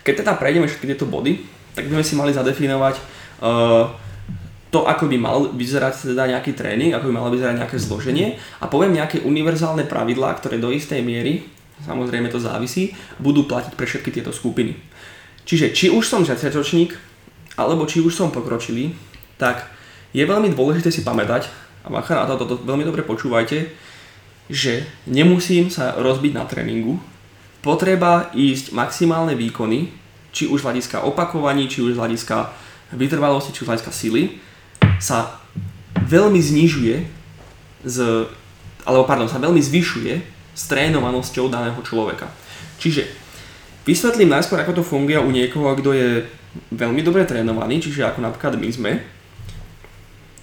[0.03, 1.39] keď teda prejdeme všetky tieto body,
[1.79, 3.87] tak by sme si mali zadefinovať uh,
[4.75, 8.67] to, ako by mal vyzerať teda nejaký tréning, ako by malo vyzerať nejaké zloženie a
[8.67, 11.47] poviem nejaké univerzálne pravidlá, ktoré do istej miery
[11.85, 14.75] samozrejme to závisí, budú platiť pre všetky tieto skupiny.
[15.49, 16.93] Čiže či už som začiatočník,
[17.57, 18.93] alebo či už som pokročilý,
[19.41, 19.65] tak
[20.13, 21.49] je veľmi dôležité si pamätať,
[21.83, 23.73] a bacha na to, toto veľmi dobre počúvajte,
[24.53, 27.01] že nemusím sa rozbiť na tréningu,
[27.65, 29.89] potreba ísť maximálne výkony,
[30.37, 32.53] či už z hľadiska opakovaní, či už z hľadiska
[32.93, 34.23] vytrvalosti, či už z hľadiska sily,
[35.01, 35.41] sa
[36.05, 36.97] veľmi znižuje
[37.89, 37.97] z,
[38.85, 40.13] alebo pardon, sa veľmi zvyšuje
[40.53, 42.29] s trénovanosťou daného človeka.
[42.77, 43.28] Čiže
[43.89, 46.29] vysvetlím najskôr, ako to funguje u niekoho, kto je
[46.77, 48.93] veľmi dobre trénovaný, čiže ako napríklad my sme.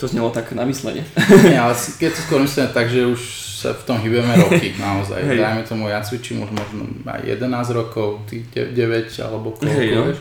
[0.01, 1.05] To znelo tak na myslenie.
[1.47, 3.21] Nie, ale keď to skôr myslím tak, že už
[3.63, 5.23] sa v tom hýbeme roky naozaj.
[5.23, 5.39] Hej.
[5.39, 8.75] Dajme tomu, ja cvičím už možno aj 11 rokov, ty 9
[9.23, 10.11] alebo koľko, Hej, no.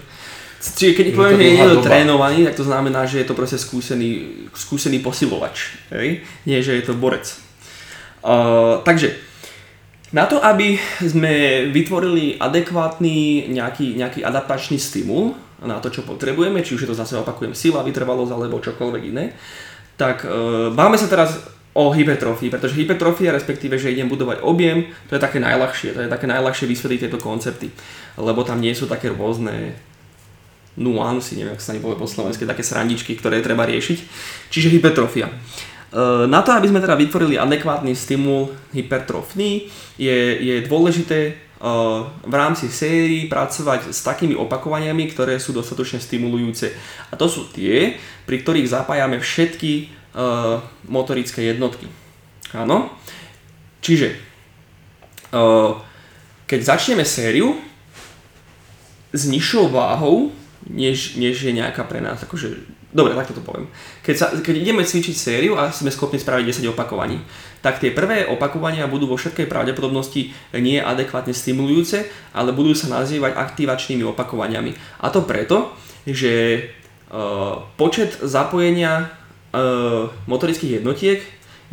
[0.65, 4.49] Čiže keď poviem, že je niekto trénovaný, tak to znamená, že je to proste skúsený,
[4.57, 5.77] skúsený posilovač.
[5.93, 6.25] Hej?
[6.49, 7.29] Nie, že je to borec.
[8.25, 9.13] Uh, takže,
[10.15, 16.79] na to, aby sme vytvorili adekvátny nejaký, nejaký adaptačný stimul na to, čo potrebujeme, či
[16.79, 19.35] už je to zase opakujem sila, vytrvalosť alebo čokoľvek iné,
[19.99, 20.31] tak e,
[20.71, 21.43] máme sa teraz
[21.75, 26.13] o hypertrofii, pretože hypertrofia, respektíve, že idem budovať objem, to je také najľahšie, to je
[26.13, 27.75] také najľahšie vysvetliť tieto koncepty,
[28.15, 29.75] lebo tam nie sú také rôzne
[30.79, 33.99] nuancy, neviem, ako sa ani po slovensky, také srandičky, ktoré treba riešiť.
[34.51, 35.31] Čiže hypertrofia.
[35.95, 41.39] E, na to, aby sme teda vytvorili adekvátny stimul hypertrofný, je, je dôležité
[42.29, 46.77] v rámci sérií pracovať s takými opakovaniami, ktoré sú dostatočne stimulujúce.
[47.09, 47.97] A to sú tie,
[48.29, 51.89] pri ktorých zapájame všetky uh, motorické jednotky.
[52.53, 52.93] Áno.
[53.81, 54.17] Čiže,
[56.47, 57.57] keď začneme sériu
[59.13, 60.33] s nižšou váhou,
[60.69, 63.67] než, než je nejaká pre nás akože Dobre, takto to poviem.
[64.07, 67.19] Keď, sa, keď ideme cvičiť sériu a sme schopní spraviť 10 opakovaní,
[67.59, 73.35] tak tie prvé opakovania budú vo všetkej pravdepodobnosti nie adekvátne stimulujúce, ale budú sa nazývať
[73.35, 75.03] aktivačnými opakovaniami.
[75.03, 75.75] A to preto,
[76.07, 76.63] že
[77.11, 81.19] uh, počet zapojenia uh, motorických jednotiek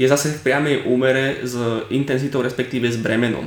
[0.02, 1.54] je zase v priamej úmere s
[1.94, 3.46] intenzitou, respektíve s bremenom.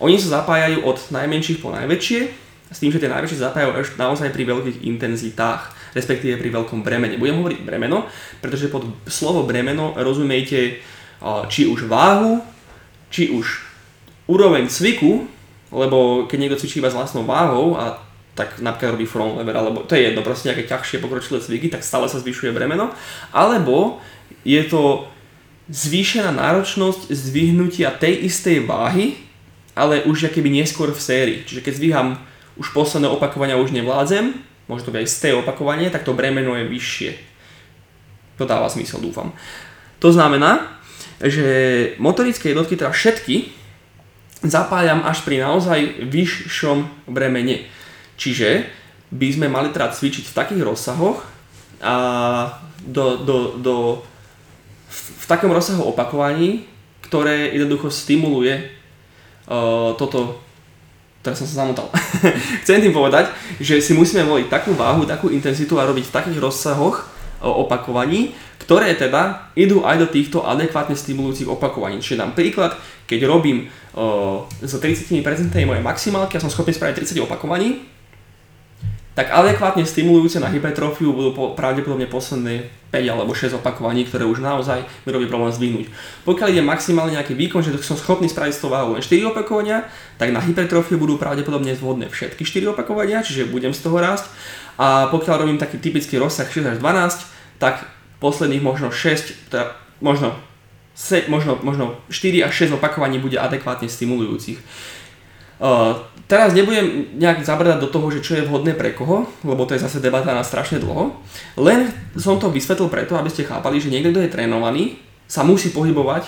[0.00, 2.20] Oni sa zapájajú od najmenších po najväčšie,
[2.72, 7.20] s tým, že tie najväčšie zapájajú až naozaj pri veľkých intenzitách respektíve pri veľkom bremene.
[7.20, 8.08] Budem hovoriť bremeno,
[8.40, 10.80] pretože pod slovo bremeno rozumiete
[11.48, 12.42] či už váhu,
[13.12, 13.46] či už
[14.26, 15.28] úroveň cviku,
[15.72, 18.00] lebo keď niekto cvičí iba s vlastnou váhou a
[18.32, 21.84] tak napríklad robí front lever, alebo to je jedno, proste nejaké ťažšie pokročilé cviky, tak
[21.84, 22.88] stále sa zvyšuje bremeno,
[23.28, 24.00] alebo
[24.48, 25.04] je to
[25.68, 29.20] zvýšená náročnosť zdvihnutia tej istej váhy,
[29.76, 31.38] ale už keby neskôr v sérii.
[31.44, 32.08] Čiže keď zdvíham
[32.56, 34.32] už posledné opakovania už nevládzem,
[34.72, 37.10] môže to byť aj z opakovanie, tak to bremeno je vyššie.
[38.40, 39.36] To dáva zmysel, dúfam.
[40.00, 40.80] To znamená,
[41.20, 41.46] že
[42.00, 43.52] motorické jednotky, teda všetky,
[44.42, 47.68] zapájam až pri naozaj vyššom bremene.
[48.18, 48.66] Čiže
[49.12, 51.22] by sme mali teda cvičiť v takých rozsahoch
[51.84, 51.94] a
[52.82, 53.76] do, do, do,
[54.88, 56.66] v, v takom rozsahu opakovaní,
[57.06, 58.72] ktoré jednoducho stimuluje
[59.46, 60.42] uh, toto
[61.22, 61.88] teraz som sa zamotal.
[62.66, 63.30] Chcem tým povedať,
[63.62, 67.08] že si musíme voliť takú váhu, takú intenzitu a robiť v takých rozsahoch
[67.42, 71.98] opakovaní, ktoré teda idú aj do týchto adekvátne stimulujúcich opakovaní.
[71.98, 72.78] Čiže dám príklad,
[73.10, 73.66] keď robím
[73.98, 75.18] uh, s 30%
[75.66, 77.82] moje maximálky a som schopný spraviť 30 opakovaní,
[79.12, 84.40] tak adekvátne stimulujúce na hypertrofiu budú po, pravdepodobne posledné 5 alebo 6 opakovaní, ktoré už
[84.40, 85.86] naozaj mi robí problém zdvihnúť.
[86.24, 89.84] Pokiaľ ide maximálne nejaký výkon, že som schopný spraviť z toho váhu len 4 opakovania,
[90.16, 94.32] tak na hypertrofiu budú pravdepodobne zvodné všetky 4 opakovania, čiže budem z toho rásť.
[94.80, 97.84] A pokiaľ robím taký typický rozsah 6 až 12, tak
[98.16, 100.32] posledných možno 6, teda možno,
[100.96, 104.56] se, možno, možno 4 až 6 opakovaní bude adekvátne stimulujúcich.
[106.26, 109.84] Teraz nebudem nejak zabrdať do toho, že čo je vhodné pre koho, lebo to je
[109.84, 111.12] zase debata na strašne dlho.
[111.60, 114.96] Len som to vysvetlil preto, aby ste chápali, že niekto, kto je trénovaný,
[115.28, 116.26] sa musí pohybovať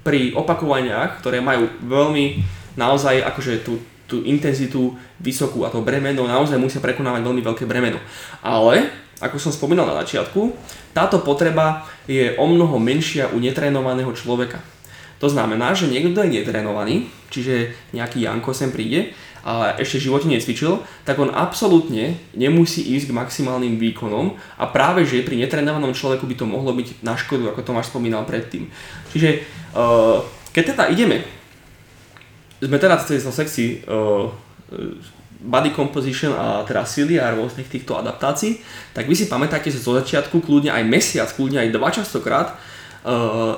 [0.00, 2.40] pri opakovaniach, ktoré majú veľmi
[2.80, 3.76] naozaj akože tú,
[4.08, 8.00] tú intenzitu vysokú a to bremeno naozaj musia prekonávať veľmi veľké bremeno.
[8.40, 8.88] Ale,
[9.20, 10.56] ako som spomínal na začiatku,
[10.96, 14.64] táto potreba je o mnoho menšia u netrénovaného človeka.
[15.20, 16.96] To znamená, že niekto, kto je netrenovaný,
[17.28, 19.12] čiže nejaký Janko sem príde
[19.44, 25.04] a ešte v živote necvičil, tak on absolútne nemusí ísť k maximálnym výkonom a práve
[25.08, 28.68] že pri netrenovanom človeku by to mohlo byť na škodu, ako Tomáš spomínal predtým.
[29.12, 29.44] Čiže
[29.76, 30.20] uh,
[30.52, 31.24] keď teda ideme,
[32.60, 34.28] sme teda v tejto sekcii uh,
[35.40, 38.60] body composition a teda sily a rôznych týchto adaptácií,
[38.92, 42.60] tak vy si pamätáte, že zo začiatku, kľudne aj mesiac, kľudne aj dva častokrát,
[43.08, 43.56] uh,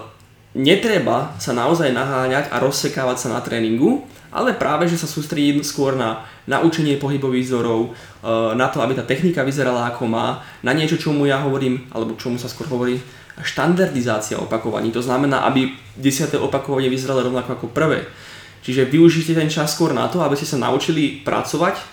[0.52, 5.92] netreba sa naozaj naháňať a rozsekávať sa na tréningu, ale práve, že sa sústredím skôr
[5.92, 7.90] na naučenie pohybových vzorov, e,
[8.56, 12.40] na to, aby tá technika vyzerala ako má, na niečo, čomu ja hovorím, alebo čomu
[12.40, 12.96] sa skôr hovorí,
[13.40, 14.92] štandardizácia opakovaní.
[14.92, 16.36] To znamená, aby 10.
[16.40, 18.08] opakovanie vyzeralo rovnako ako prvé.
[18.62, 21.84] Čiže využite ten čas skôr na to, aby ste sa naučili pracovať e,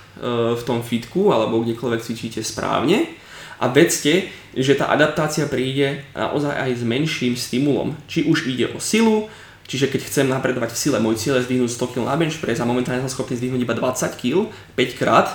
[0.55, 3.19] v tom fitku alebo kdekoľvek cvičíte správne
[3.59, 7.99] a vedzte, že tá adaptácia príde naozaj aj s menším stimulom.
[8.07, 9.27] Či už ide o silu,
[9.67, 12.63] čiže keď chcem napredovať v sile, môj cieľ je zdvihnúť 100 kg na bench press
[12.63, 14.47] a momentálne som schopný zdvihnúť iba 20 kg
[14.79, 15.27] 5 krát,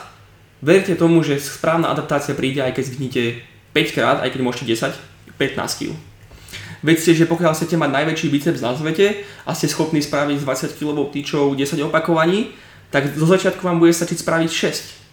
[0.65, 3.23] verte tomu, že správna adaptácia príde aj keď zdvihnete
[3.77, 4.97] 5 krát, aj keď môžete 10,
[5.37, 5.93] 15 kg.
[6.85, 10.81] Vedzte, že pokiaľ chcete mať najväčší biceps na svete a ste schopní spraviť s 20
[10.81, 12.57] kg tyčou 10 opakovaní,
[12.89, 15.04] tak zo začiatku vám bude stačiť spraviť 6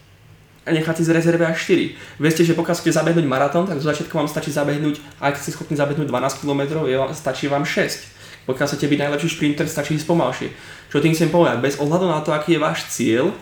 [0.62, 2.22] a nechať si z rezervy až 4.
[2.22, 5.74] Viete, že pokiaľ chcete zabehnúť maratón, tak zo začiatku vám stačí zabehnúť, ak ste schopní
[5.74, 8.46] zabehnúť 12 km, je, stačí vám 6.
[8.46, 10.48] Pokiaľ chcete byť najlepší šprinter, stačí ísť pomalšie.
[10.90, 11.58] Čo tým chcem povedať?
[11.62, 13.34] Bez ohľadu na to, aký je váš cieľ,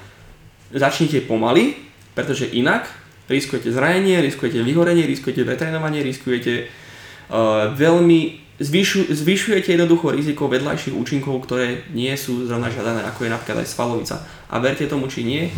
[0.72, 1.76] začnite pomaly,
[2.16, 2.88] pretože inak
[3.28, 11.48] riskujete zranenie, riskujete vyhorenie, riskujete pretrénovanie, riskujete uh, veľmi zvyšu, zvyšujete jednoducho riziko vedľajších účinkov,
[11.48, 14.16] ktoré nie sú zrovna žiadané, ako je napríklad aj svalovica.
[14.52, 15.48] A verte tomu, či nie,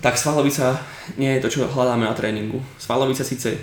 [0.00, 0.78] tak svalovica
[1.16, 2.60] nie je to, čo hľadáme na tréningu.
[2.76, 3.56] Svalovica síce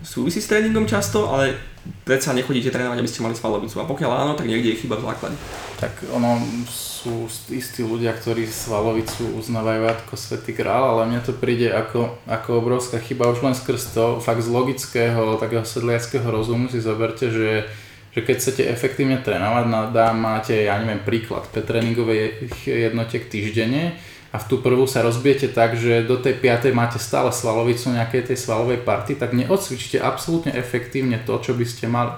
[0.00, 1.56] súvisí s tréningom často, ale
[2.04, 3.80] predsa nechodíte trénovať, aby ste mali svalovicu.
[3.80, 5.36] A pokiaľ áno, tak niekde je chyba v základe.
[5.80, 11.72] Tak ono sú istí ľudia, ktorí svalovicu uznávajú ako svetý král, ale mne to príde
[11.72, 16.80] ako, ako obrovská chyba už len skrz to, fakt z logického, takého sedliackého rozumu si
[16.80, 17.68] zoberte, že
[18.10, 23.94] že keď chcete efektívne trénovať, dá, máte, ja neviem, príklad, 5 tréningových jednotiek týždenne
[24.30, 26.70] a v tú prvú sa rozbijete tak, že do tej 5.
[26.70, 31.90] máte stále svalovicu nejakej tej svalovej party, tak neodcvičte absolútne efektívne to, čo by ste
[31.90, 32.14] mali.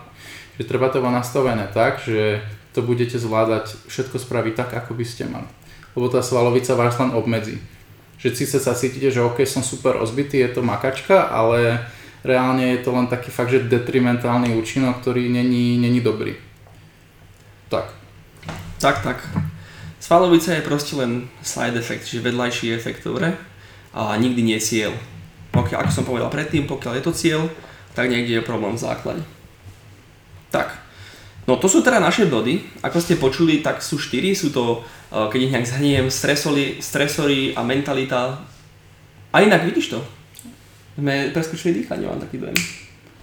[0.60, 2.44] Že treba to nastavené tak, že
[2.76, 5.48] to budete zvládať všetko spraviť tak, ako by ste mali.
[5.96, 7.56] Lebo tá svalovica vás len obmedzí.
[8.20, 11.80] Že síce sa cítite, že OK, som super rozbitý, je to makačka, ale
[12.20, 16.36] reálne je to len taký fakt, že detrimentálny účinok, ktorý není, není dobrý.
[17.72, 17.88] Tak.
[18.78, 19.18] Tak, tak.
[20.12, 23.32] Svalovica je proste len side effect, čiže vedľajší efekt, dobre?
[23.96, 24.92] A nikdy nie cieľ.
[25.56, 27.40] Pokiaľ, ako som povedal predtým, pokiaľ je to cieľ,
[27.96, 29.24] tak niekde je problém v základe.
[30.52, 30.76] Tak,
[31.48, 32.60] No to sú teda naše body.
[32.84, 34.36] Ako ste počuli, tak sú štyri.
[34.36, 38.36] Sú to, eh, keď ich nejak zhrniem, stresory, stresory a mentalita.
[39.32, 39.98] A inak vidíš to?
[40.92, 42.54] Sme preskočili dýchanie, mám taký dojem.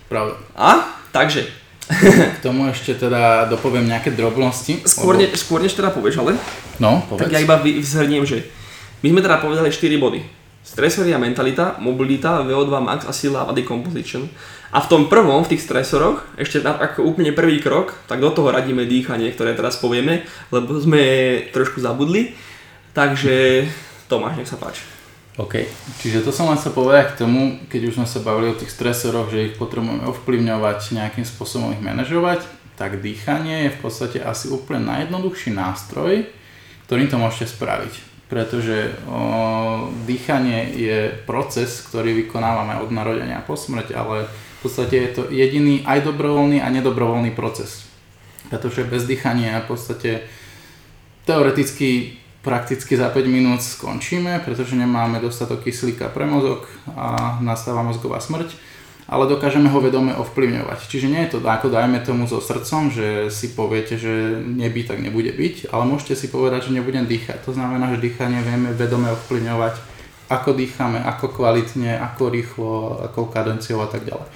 [0.10, 0.42] Pravda.
[0.58, 0.90] A?
[1.14, 1.69] Takže.
[1.90, 4.86] K tomu ešte teda dopoviem nejaké drobnosti.
[4.86, 5.26] Skôr, lebo...
[5.26, 6.38] ne, skôr než teda povieš, ale?
[6.78, 7.26] No, povedz.
[7.26, 8.46] Tak ja iba vzhrniem, že
[9.02, 10.22] my sme teda povedali 4 body.
[10.62, 14.30] Stresory a mentalita, mobilita, VO2 max a sila a decomposition.
[14.70, 18.54] A v tom prvom, v tých stresoroch, ešte ako úplne prvý krok, tak do toho
[18.54, 21.02] radíme dýchanie, ktoré teraz povieme, lebo sme
[21.50, 22.38] trošku zabudli.
[22.94, 23.66] Takže
[24.06, 24.86] Tomáš, nech sa páči.
[25.38, 25.70] OK,
[26.02, 28.74] čiže to som len chcel povedať k tomu, keď už sme sa bavili o tých
[28.74, 32.44] stresoroch, že ich potrebujeme ovplyvňovať, nejakým spôsobom ich manažovať,
[32.76, 36.28] tak dýchanie je v podstate asi úplne najjednoduchší nástroj,
[36.88, 43.98] ktorým to môžete spraviť pretože o, dýchanie je proces, ktorý vykonávame od narodenia po smrť,
[43.98, 47.90] ale v podstate je to jediný aj dobrovoľný a nedobrovoľný proces.
[48.54, 50.12] Pretože bez dýchania v podstate
[51.26, 58.24] teoreticky prakticky za 5 minút skončíme, pretože nemáme dostatok kyslíka pre mozog a nastáva mozgová
[58.24, 58.56] smrť,
[59.10, 60.80] ale dokážeme ho vedome ovplyvňovať.
[60.88, 65.00] Čiže nie je to ako dajme tomu so srdcom, že si poviete, že nebyť, tak
[65.02, 67.44] nebude byť, ale môžete si povedať, že nebudem dýchať.
[67.44, 73.82] To znamená, že dýchanie vieme vedome ovplyvňovať ako dýchame, ako kvalitne, ako rýchlo, ako kadenciou
[73.82, 74.30] a tak ďalej.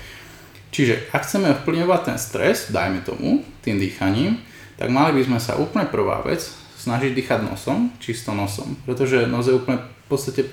[0.73, 4.41] Čiže ak chceme vplyvňovať ten stres, dajme tomu, tým dýchaním,
[4.73, 9.47] tak mali by sme sa úplne prvá vec snažiť dýchať nosom, čisto nosom, pretože nos
[9.47, 10.43] je úplne v podstate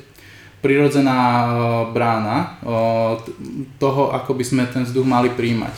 [0.62, 1.46] prirodzená e,
[1.90, 2.46] brána e,
[3.82, 5.74] toho, ako by sme ten vzduch mali príjmať.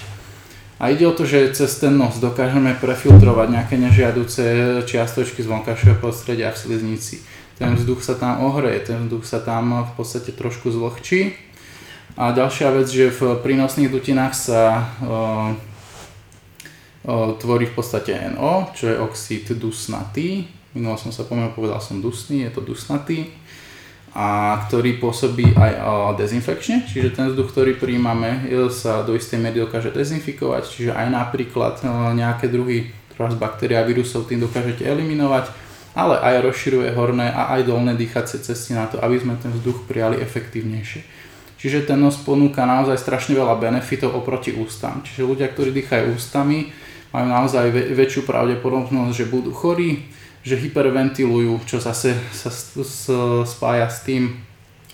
[0.83, 4.43] A ide o to, že cez ten nos dokážeme prefiltrovať nejaké nežiaduce
[4.83, 7.23] čiastočky z vonkajšieho prostredia v sliznici
[7.63, 11.39] ten vzduch sa tam ohreje, ten vzduch sa tam v podstate trošku zlohčí.
[12.19, 15.55] A ďalšia vec, že v prínosných dutinách sa o,
[17.39, 20.47] tvorí v podstate NO, čo je oxid dusnatý.
[20.73, 23.29] Minulo som sa pomýlil, povedal som dusný, je to dusnatý.
[24.13, 25.73] A ktorý pôsobí aj
[26.21, 31.81] dezinfekčne, čiže ten vzduch, ktorý príjmame, sa do istej miery dokáže dezinfikovať, čiže aj napríklad
[32.13, 37.69] nejaké druhy z baktéria a vírusov tým dokážete eliminovať ale aj rozširuje horné a aj
[37.69, 41.05] dolné dýchacie cesty na to, aby sme ten vzduch prijali efektívnejšie.
[41.61, 45.05] Čiže ten nos ponúka naozaj strašne veľa benefitov oproti ústam.
[45.05, 46.73] Čiže ľudia, ktorí dýchajú ústami,
[47.13, 50.09] majú naozaj väčšiu pravdepodobnosť, že budú chorí,
[50.43, 52.51] že hyperventilujú, čo zase sa
[53.47, 54.43] spája s tým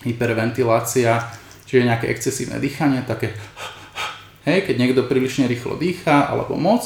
[0.05, 1.25] hyperventilácia,
[1.65, 3.33] čiže nejaké excesívne dýchanie, také
[4.49, 6.85] hej, keď niekto prílišne rýchlo dýcha alebo moc,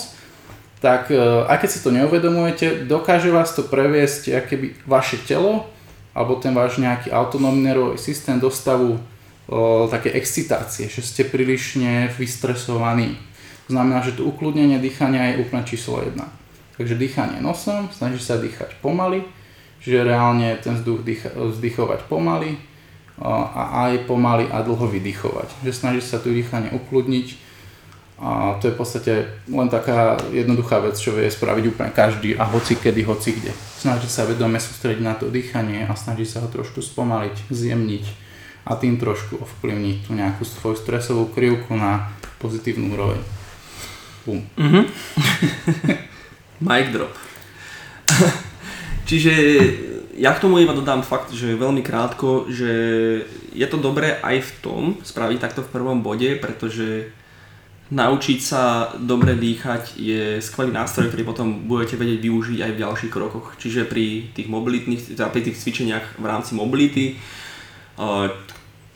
[0.83, 5.71] tak e, aj keď si to neuvedomujete, dokáže vás to previesť keby vaše telo
[6.13, 9.01] alebo ten váš nejaký autonómny nervový systém do stavu
[9.49, 13.17] o, také excitácie, že ste prílišne vystresovaní.
[13.67, 16.19] To znamená, že to ukludnenie dýchania je úplne číslo 1.
[16.77, 19.23] Takže dýchanie nosom, snaží sa dýchať pomaly,
[19.83, 22.59] že reálne ten vzduch dýcha, vzdychovať pomaly
[23.23, 25.63] a aj pomaly a dlho vydychovať.
[25.63, 27.51] Že snaží sa tu dýchanie ukludniť,
[28.23, 29.13] a to je v podstate
[29.51, 33.51] len taká jednoduchá vec, čo vie spraviť úplne každý a hoci kedy, hoci kde.
[33.83, 38.05] Snaží sa vedome sústrediť na to dýchanie a snaží sa ho trošku spomaliť, zjemniť
[38.63, 43.42] a tým trošku ovplyvniť tú nejakú svoju stresovú krivku na pozitívnu úroveň.
[44.27, 44.41] Bum.
[44.57, 44.85] Mm-hmm.
[46.69, 47.13] Mic drop.
[49.09, 49.33] Čiže
[50.15, 52.71] ja k tomu iba dodám fakt, že veľmi krátko, že
[53.53, 57.11] je to dobré aj v tom spraviť takto v prvom bode, pretože
[57.93, 63.13] naučiť sa dobre dýchať je skvelý nástroj, ktorý potom budete vedieť využiť aj v ďalších
[63.13, 63.53] krokoch.
[63.61, 67.21] Čiže pri tých mobilitných, teda pri tých cvičeniach v rámci mobility,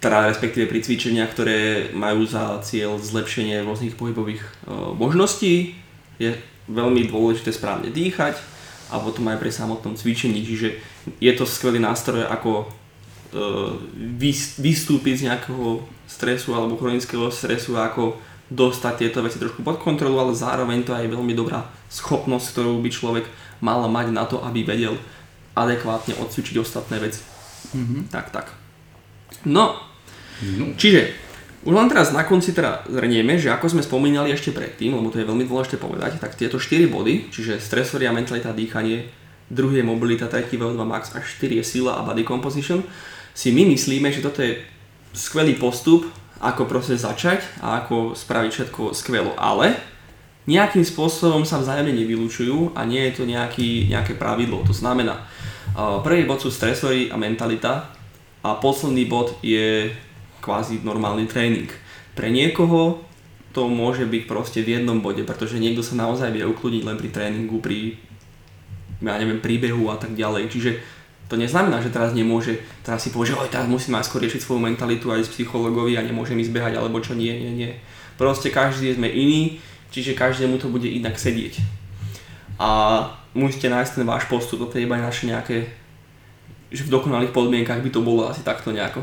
[0.01, 4.51] teda respektíve pri cvičeniach, ktoré majú za cieľ zlepšenie rôznych pohybových e,
[4.93, 5.73] možností,
[6.21, 6.37] je
[6.69, 8.37] veľmi dôležité správne dýchať
[8.93, 10.79] a potom aj pri samotnom cvičení, čiže
[11.19, 12.67] je to skvelý nástroj ako e,
[14.61, 20.39] vystúpiť z nejakého stresu alebo chronického stresu ako dostať tieto veci trošku pod kontrolu, ale
[20.39, 23.25] zároveň to je aj veľmi dobrá schopnosť, ktorú by človek
[23.59, 24.95] mal mať na to, aby vedel
[25.57, 27.25] adekvátne odcvičiť ostatné veci.
[27.75, 28.13] Mm-hmm.
[28.13, 28.66] Tak, tak.
[29.45, 29.77] No,
[30.57, 31.13] no, čiže
[31.67, 35.19] už len teraz na konci teda zrnieme, že ako sme spomínali ešte predtým, lebo to
[35.19, 39.11] je veľmi dôležité povedať, tak tieto 4 body, čiže stresoria, mentalita, dýchanie,
[39.51, 42.87] druhý je mobilita, tretí VO2 max a 4 je sila a body composition,
[43.35, 44.63] si my myslíme, že toto je
[45.11, 46.07] skvelý postup,
[46.39, 49.75] ako proste začať a ako spraviť všetko skvelo, ale
[50.47, 54.63] nejakým spôsobom sa vzájomne nevylučujú a nie je to nejaký, nejaké pravidlo.
[54.69, 55.27] To znamená,
[56.07, 57.96] prvý bod sú stresory a mentalita,
[58.47, 59.91] a posledný bod je
[60.39, 61.67] kvázi normálny tréning.
[62.15, 63.03] Pre niekoho
[63.51, 67.11] to môže byť proste v jednom bode, pretože niekto sa naozaj vie ukludniť len pri
[67.11, 67.99] tréningu, pri
[69.03, 70.47] ja neviem, príbehu a tak ďalej.
[70.47, 70.71] Čiže
[71.27, 74.47] to neznamená, že teraz nemôže, teraz si povie, že oj, teraz musím aj skôr riešiť
[74.47, 77.73] svoju mentalitu aj s psychologovi a nemôžem ísť behať, alebo čo nie, nie, nie.
[78.15, 79.59] Proste každý sme iný,
[79.91, 81.59] čiže každému to bude inak sedieť.
[82.63, 83.03] A
[83.35, 85.67] musíte nájsť ten váš postup, to je iba naše nejaké
[86.71, 89.03] že v dokonalých podmienkach by to bolo asi takto nejako.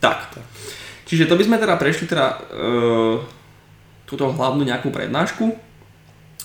[0.00, 0.32] Tak.
[0.32, 0.44] tak.
[1.06, 2.36] Čiže to by sme teda prešli teda e,
[4.08, 5.54] túto hlavnú nejakú prednášku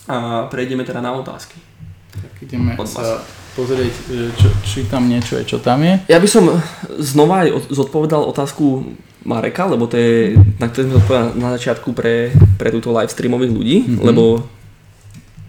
[0.06, 1.58] a prejdeme teda na otázky.
[2.12, 3.24] Tak ideme sa
[3.56, 5.98] pozrieť, e, čo, či tam niečo je, čo tam je.
[6.06, 6.48] Ja by som
[7.00, 12.34] znova aj zodpovedal otázku Mareka, lebo to je, na ktoré sme zodpovedali na začiatku pre,
[12.58, 14.02] pre túto live streamových ľudí, mm-hmm.
[14.02, 14.46] lebo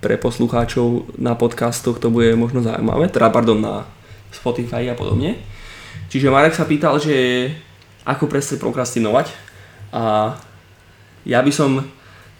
[0.04, 3.88] pre poslucháčov na podcastoch to bude možno zaujímavé, teda pardon, na
[4.34, 5.38] Spotify a podobne.
[6.10, 7.50] Čiže Marek sa pýtal, že
[8.04, 9.32] ako presne prokrastinovať
[9.94, 10.36] a
[11.24, 11.86] ja by som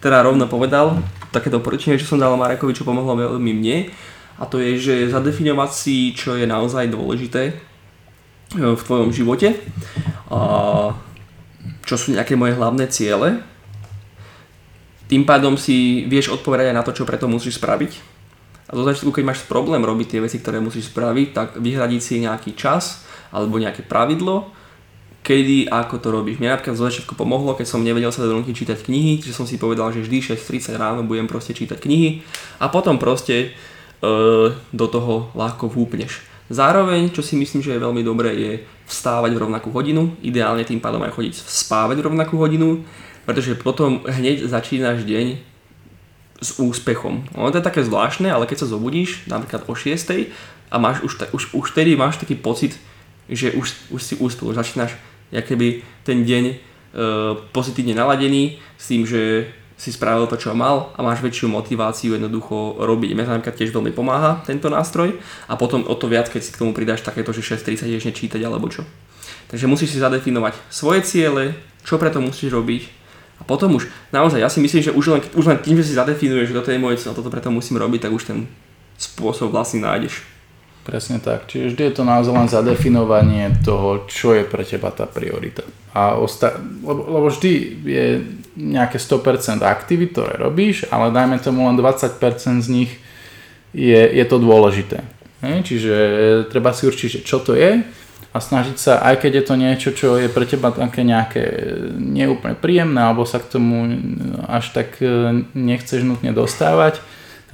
[0.04, 1.00] teda rovno povedal
[1.32, 3.88] také doporučenie, čo som dal Marekovi, čo pomohlo veľmi mne
[4.36, 7.54] a to je, že zadefinovať si, čo je naozaj dôležité e,
[8.76, 9.56] v tvojom živote
[10.28, 10.38] a
[11.88, 13.40] čo sú nejaké moje hlavné ciele.
[15.08, 18.13] Tým pádom si vieš odpovedať aj na to, čo preto musíš spraviť
[18.64, 22.24] a zo začiatku, keď máš problém robiť tie veci, ktoré musíš spraviť, tak vyhradiť si
[22.24, 24.48] nejaký čas alebo nejaké pravidlo,
[25.24, 26.40] kedy a ako to robíš.
[26.40, 29.60] Mne napríklad zo začiatku pomohlo, keď som nevedel sa donútiť čítať knihy, že som si
[29.60, 32.24] povedal, že vždy 6.30 ráno budem proste čítať knihy
[32.60, 33.48] a potom proste e,
[34.52, 36.24] do toho ľahko vúpneš.
[36.52, 38.52] Zároveň, čo si myslím, že je veľmi dobré, je
[38.84, 42.84] vstávať v rovnakú hodinu, ideálne tým pádom aj chodiť spávať v rovnakú hodinu,
[43.24, 45.53] pretože potom hneď začínaš deň
[46.44, 47.24] s úspechom.
[47.32, 50.28] Ono to je také zvláštne, ale keď sa zobudíš napríklad o 6
[50.68, 52.76] a máš už, už, už vtedy máš taký pocit,
[53.24, 54.92] že už, už si úspel, už začínaš
[55.32, 56.56] keby ten deň e,
[57.50, 62.78] pozitívne naladený s tým, že si spravil to, čo mal a máš väčšiu motiváciu jednoducho
[62.78, 63.10] robiť.
[63.10, 65.18] Mňa napríklad tiež veľmi pomáha tento nástroj
[65.50, 68.38] a potom o to viac, keď si k tomu pridáš takéto, že 6.30 ideš nečítať
[68.46, 68.86] alebo čo.
[69.50, 73.03] Takže musíš si zadefinovať svoje ciele, čo preto musíš robiť,
[73.38, 75.98] a potom už, naozaj, ja si myslím, že už len, už len tým, že si
[75.98, 78.38] zadefinuješ, že toto je moje cieľ, toto preto musím robiť, tak už ten
[78.96, 80.22] spôsob vlastne nájdeš.
[80.84, 81.48] Presne tak.
[81.48, 85.64] Čiže vždy je to naozaj len zadefinovanie toho, čo je pre teba tá priorita.
[85.96, 88.06] A osta- lebo, lebo vždy je
[88.54, 92.90] nejaké 100% aktivít, ktoré robíš, ale dajme tomu len 20% z nich
[93.72, 95.00] je, je to dôležité.
[95.40, 95.56] Hej?
[95.64, 95.94] Čiže
[96.52, 97.80] treba si určiť, čo to je
[98.34, 102.58] a snažiť sa, aj keď je to niečo, čo je pre teba také nejaké neúplne
[102.58, 103.86] príjemné, alebo sa k tomu
[104.50, 106.98] až tak e, nechceš nutne dostávať,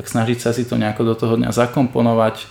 [0.00, 2.48] tak snažiť sa si to nejako do toho dňa zakomponovať.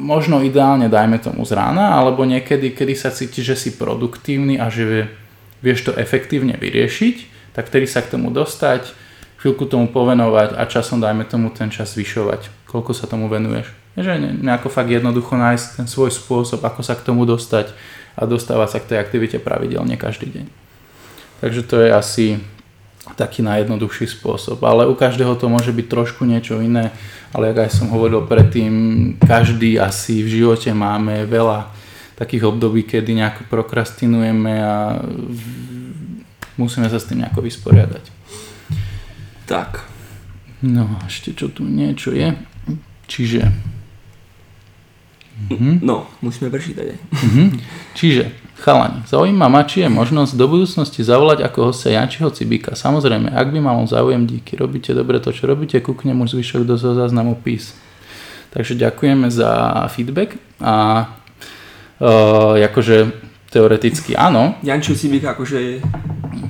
[0.00, 4.72] Možno ideálne dajme tomu z rána, alebo niekedy, kedy sa cítiš, že si produktívny a
[4.72, 5.12] že
[5.60, 8.96] vieš to efektívne vyriešiť, tak vtedy sa k tomu dostať,
[9.44, 13.79] chvíľku tomu povenovať a časom dajme tomu ten čas zvyšovať, koľko sa tomu venuješ.
[13.98, 17.74] Že nejako fakt jednoducho nájsť ten svoj spôsob, ako sa k tomu dostať
[18.14, 20.46] a dostávať sa k tej aktivite pravidelne každý deň.
[21.40, 22.26] Takže to je asi
[23.16, 24.60] taký najjednoduchší spôsob.
[24.62, 26.92] Ale u každého to môže byť trošku niečo iné,
[27.32, 28.72] ale ako aj som hovoril predtým,
[29.18, 31.72] každý asi v živote máme veľa
[32.20, 35.00] takých období, kedy nejako prokrastinujeme a
[36.60, 38.04] musíme sa s tým nejako vysporiadať.
[39.48, 39.88] Tak.
[40.60, 42.36] No ešte čo tu niečo je.
[43.08, 43.48] Čiže
[45.48, 45.74] Mm-hmm.
[45.80, 46.98] No, musíme prečítať aj.
[47.00, 47.46] Mm-hmm.
[47.98, 48.24] Čiže,
[48.60, 52.76] chalani, zaujíma ma, či je možnosť do budúcnosti zavolať ako hostia Jančiho Cibika.
[52.76, 56.76] Samozrejme, ak by mal záujem, díky, robíte dobre to, čo robíte, kúknem už zvyšok do
[56.76, 57.72] záznamu pís.
[58.50, 61.06] Takže ďakujeme za feedback a
[62.02, 63.14] uh, akože
[63.50, 64.58] teoreticky áno.
[64.62, 65.82] Jančo Cibik akože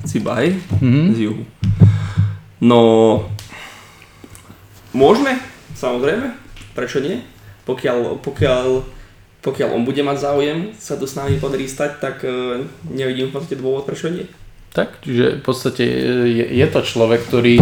[0.05, 0.57] Ciba, hej?
[0.81, 1.01] Mhm.
[1.13, 1.43] Z juhu.
[2.61, 2.81] No,
[4.93, 5.41] môžeme,
[5.73, 6.37] samozrejme,
[6.77, 7.25] prečo nie?
[7.65, 8.65] Pokiaľ, pokiaľ,
[9.41, 13.33] pokiaľ on bude mať záujem sa tu s nami podarí stať, tak e, nevidím v
[13.37, 14.25] podstate dôvod, prečo nie.
[14.71, 15.83] Tak, čiže v podstate
[16.29, 17.59] je, je to človek, ktorý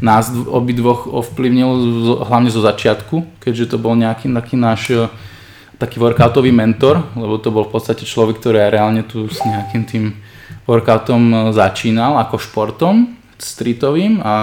[0.00, 1.68] nás dv- obidvoch ovplyvnil
[2.24, 5.02] hlavne zo začiatku, keďže to bol nejaký taký náš e,
[5.76, 9.82] taký workoutový mentor, lebo to bol v podstate človek, ktorý aj reálne tu s nejakým
[9.84, 10.04] tým
[10.64, 14.34] workoutom e, začínal ako športom streetovým a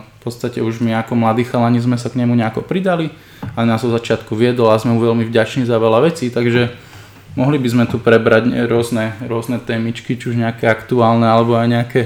[0.00, 3.12] v podstate už my ako mladí chalani sme sa k nemu nejako pridali
[3.56, 6.72] a nás od začiatku viedol a sme mu veľmi vďační za veľa vecí, takže
[7.36, 12.02] mohli by sme tu prebrať rôzne, rôzne témičky, či už nejaké aktuálne alebo aj nejaké,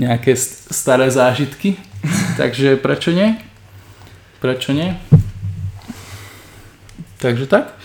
[0.00, 1.76] nejaké st- staré zážitky.
[2.40, 3.36] takže prečo nie?
[4.40, 4.96] Prečo nie?
[7.22, 7.78] Takže tak.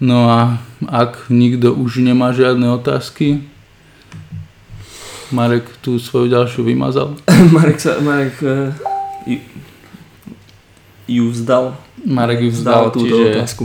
[0.00, 0.56] No a
[0.88, 3.44] ak nikto už nemá žiadne otázky,
[5.30, 7.16] Marek tú svoju ďalšiu vymazal.
[7.56, 8.74] Marek sa, Marek uh,
[9.26, 9.38] ju,
[11.06, 11.74] ju vzdal.
[12.06, 13.64] Marek ju vzdal, túto čiže, otázku.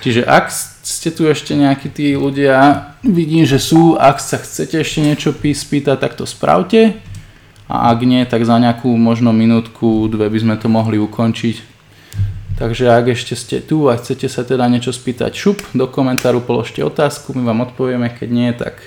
[0.00, 0.46] čiže ak
[0.84, 5.96] ste tu ešte nejakí tí ľudia, vidím, že sú, ak sa chcete ešte niečo spýtať,
[5.96, 6.96] tak to spravte.
[7.64, 11.74] A ak nie, tak za nejakú možno minútku, dve by sme to mohli ukončiť.
[12.54, 16.84] Takže ak ešte ste tu a chcete sa teda niečo spýtať, šup, do komentáru položte
[16.84, 18.78] otázku, my vám odpovieme, keď nie, tak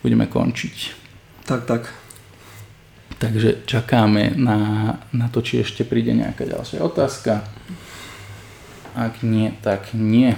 [0.00, 1.01] budeme končiť.
[1.42, 1.82] Tak, tak.
[3.18, 4.58] Takže čakáme na,
[5.14, 7.46] na to, či ešte príde nejaká ďalšia otázka.
[8.98, 10.34] Ak nie, tak nie.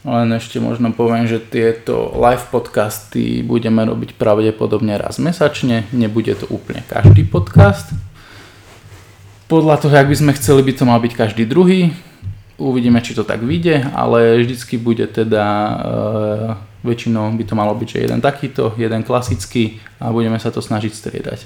[0.00, 5.84] Len ešte možno poviem, že tieto live podcasty budeme robiť pravdepodobne raz mesačne.
[5.92, 7.92] Nebude to úplne každý podcast.
[9.50, 11.92] Podľa toho, ak by sme chceli, by to mal byť každý druhý.
[12.56, 15.76] Uvidíme, či to tak vyjde, ale vždycky bude teda e,
[16.80, 20.92] väčšinou by to malo byť, že jeden takýto, jeden klasický a budeme sa to snažiť
[20.92, 21.44] striedať.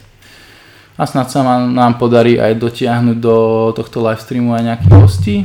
[0.94, 3.36] A snad sa nám podarí aj dotiahnuť do
[3.74, 5.36] tohto live streamu aj nejakých hostí.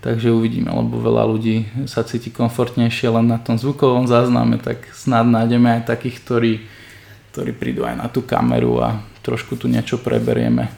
[0.00, 5.26] Takže uvidíme, lebo veľa ľudí sa cíti komfortnejšie len na tom zvukovom zázname, tak snad
[5.26, 6.52] nájdeme aj takých, ktorí,
[7.34, 10.70] ktorí prídu aj na tú kameru a trošku tu niečo preberieme.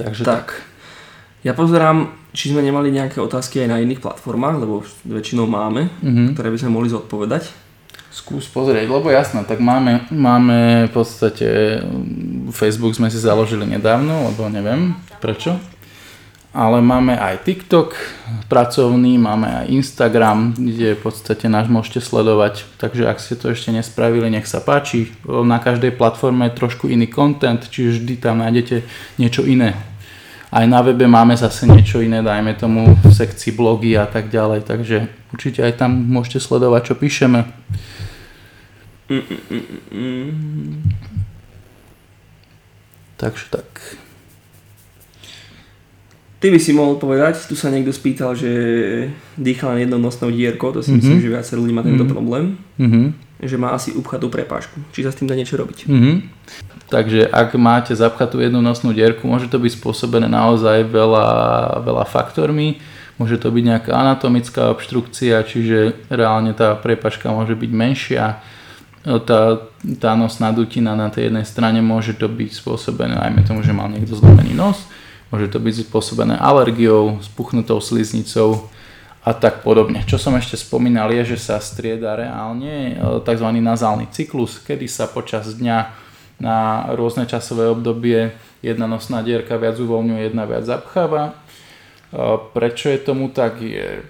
[0.00, 0.34] Takže tak.
[0.34, 0.48] tak.
[1.44, 6.36] Ja pozerám, či sme nemali nejaké otázky aj na iných platformách, lebo väčšinou máme, Mhm.
[6.36, 7.48] ktoré by sme mohli zodpovedať.
[8.12, 14.32] Skús pozrieť, lebo jasné, tak máme, máme v podstate, mm, Facebook sme si založili nedávno,
[14.32, 15.60] lebo neviem prečo,
[16.56, 17.92] ale máme aj TikTok
[18.48, 23.68] pracovný, máme aj Instagram, kde v podstate nás môžete sledovať, takže ak ste to ešte
[23.68, 25.12] nespravili, nech sa páči.
[25.28, 28.80] Na každej platforme je trošku iný content, čiže vždy tam nájdete
[29.20, 29.76] niečo iné.
[30.46, 34.62] Aj na webe máme zase niečo iné, dajme tomu v sekcii blogy a tak ďalej,
[34.62, 34.96] takže
[35.30, 37.40] určite aj tam môžete sledovať, čo píšeme.
[39.08, 40.70] Mm, mm, mm.
[43.16, 43.66] Takže tak.
[46.36, 48.50] Ty by si mohol povedať, tu sa niekto spýtal, že
[49.34, 50.96] dýcha len jednou nosnou dierkou, to si Mhm.
[50.96, 52.12] myslím, že viacej ľudí má tento Mhm.
[52.12, 52.44] problém,
[52.78, 53.25] Mhm.
[53.40, 54.80] Že má asi upchatú prepážku.
[54.96, 55.88] Či sa s tým dá niečo robiť?
[55.88, 56.12] Mhm.
[56.86, 61.28] Takže ak máte zapchatú jednu nosnú dierku, môže to byť spôsobené naozaj veľa,
[61.82, 62.78] veľa faktormi.
[63.18, 68.38] Môže to byť nejaká anatomická obštrukcia, čiže reálne tá prepaška môže byť menšia.
[69.02, 69.66] Tá,
[70.02, 73.90] tá nosná dutina na tej jednej strane môže to byť spôsobené, najmä tomu, že mal
[73.90, 74.82] niekto zlomený nos.
[75.30, 78.70] Môže to byť spôsobené alergiou, spuchnutou sliznicou
[79.26, 80.06] a tak podobne.
[80.06, 83.48] Čo som ešte spomínal je, že sa strieda reálne e, tzv.
[83.58, 85.78] nazálny cyklus, kedy sa počas dňa
[86.38, 88.30] na rôzne časové obdobie
[88.62, 91.22] jedna nosná dierka viac uvoľňuje, jedna viac zapcháva.
[91.26, 91.32] E,
[92.54, 94.06] Prečo je tomu tak je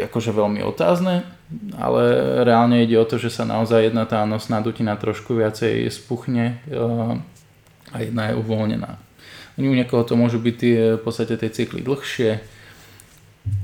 [0.00, 1.28] akože veľmi otázne,
[1.76, 2.02] ale
[2.42, 6.80] reálne ide o to, že sa naozaj jedna tá nosná dutina trošku viacej spuchne e,
[7.92, 8.96] a jedna je uvoľnená.
[9.60, 12.53] U niekoho to môžu byť tie, v podstate tie cykly dlhšie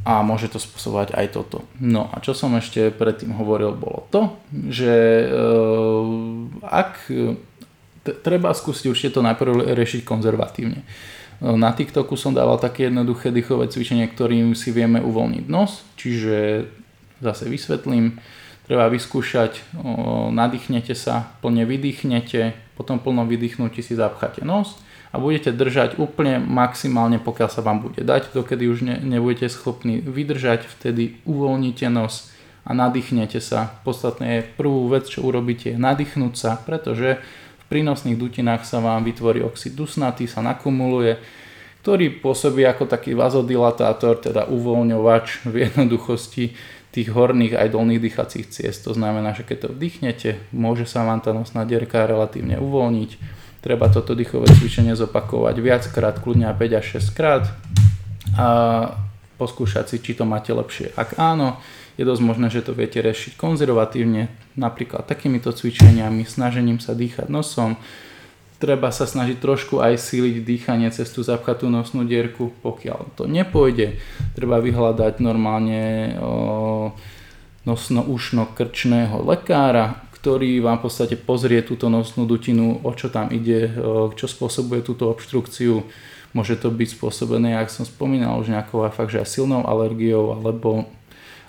[0.05, 1.65] a môže to spôsobovať aj toto.
[1.81, 4.37] No a čo som ešte predtým hovoril bolo to,
[4.69, 5.27] že e,
[6.65, 7.09] ak
[8.05, 10.85] t- treba skúsiť určite to najprv riešiť konzervatívne.
[11.41, 16.69] Na TikToku som dával také jednoduché dýchové cvičenie, ktorým si vieme uvoľniť nos, čiže
[17.25, 18.21] zase vysvetlím,
[18.69, 24.77] treba vyskúšať, o, nadýchnete sa, plne vydýchnete, potom plno vydýchnutí si zapcháte nos
[25.11, 29.99] a budete držať úplne maximálne, pokiaľ sa vám bude dať, dokedy už ne, nebudete schopní
[29.99, 32.31] vydržať, vtedy uvoľnite nos
[32.63, 33.75] a nadýchnete sa.
[33.83, 37.19] Podstatné je prvú vec, čo urobíte, je nadýchnúť sa, pretože
[37.59, 41.19] v prínosných dutinách sa vám vytvorí oxid dusnatý, sa nakumuluje,
[41.83, 46.55] ktorý pôsobí ako taký vazodilatátor, teda uvoľňovač v jednoduchosti
[46.91, 48.87] tých horných aj dolných dýchacích ciest.
[48.87, 53.11] To znamená, že keď to vdychnete, môže sa vám tá nosná dierka relatívne uvoľniť.
[53.61, 57.45] Treba toto dýchové cvičenie zopakovať viackrát, kľudne 5 až 6 krát
[58.37, 58.49] a
[59.37, 60.97] poskúšať si, či to máte lepšie.
[60.97, 61.61] Ak áno,
[62.01, 67.77] je dosť možné, že to viete riešiť konzervatívne, napríklad takýmito cvičeniami, snažením sa dýchať nosom,
[68.61, 74.01] treba sa snažiť trošku aj síliť dýchanie cez tú zapchatú nosnú dierku, pokiaľ to nepôjde,
[74.37, 76.17] treba vyhľadať normálne
[77.65, 83.73] nosno-ušno-krčného lekára, ktorý vám v podstate pozrie túto nosnú dutinu, o čo tam ide,
[84.15, 85.89] čo spôsobuje túto obštrukciu.
[86.37, 90.85] Môže to byť spôsobené, ak som spomínal, už nejakou fakt, že aj silnou alergiou alebo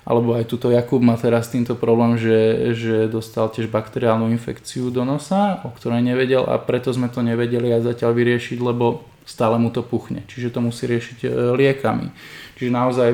[0.02, 5.06] alebo aj tuto Jakub má teraz týmto problém, že, že dostal tiež bakteriálnu infekciu do
[5.06, 9.70] nosa, o ktorej nevedel a preto sme to nevedeli aj zatiaľ vyriešiť, lebo stále mu
[9.70, 10.26] to puchne.
[10.26, 12.10] Čiže to musí riešiť e, liekami.
[12.58, 13.08] Čiže naozaj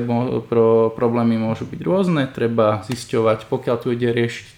[0.48, 4.57] pro, problémy môžu byť rôzne, treba zisťovať, pokiaľ tu ide riešiť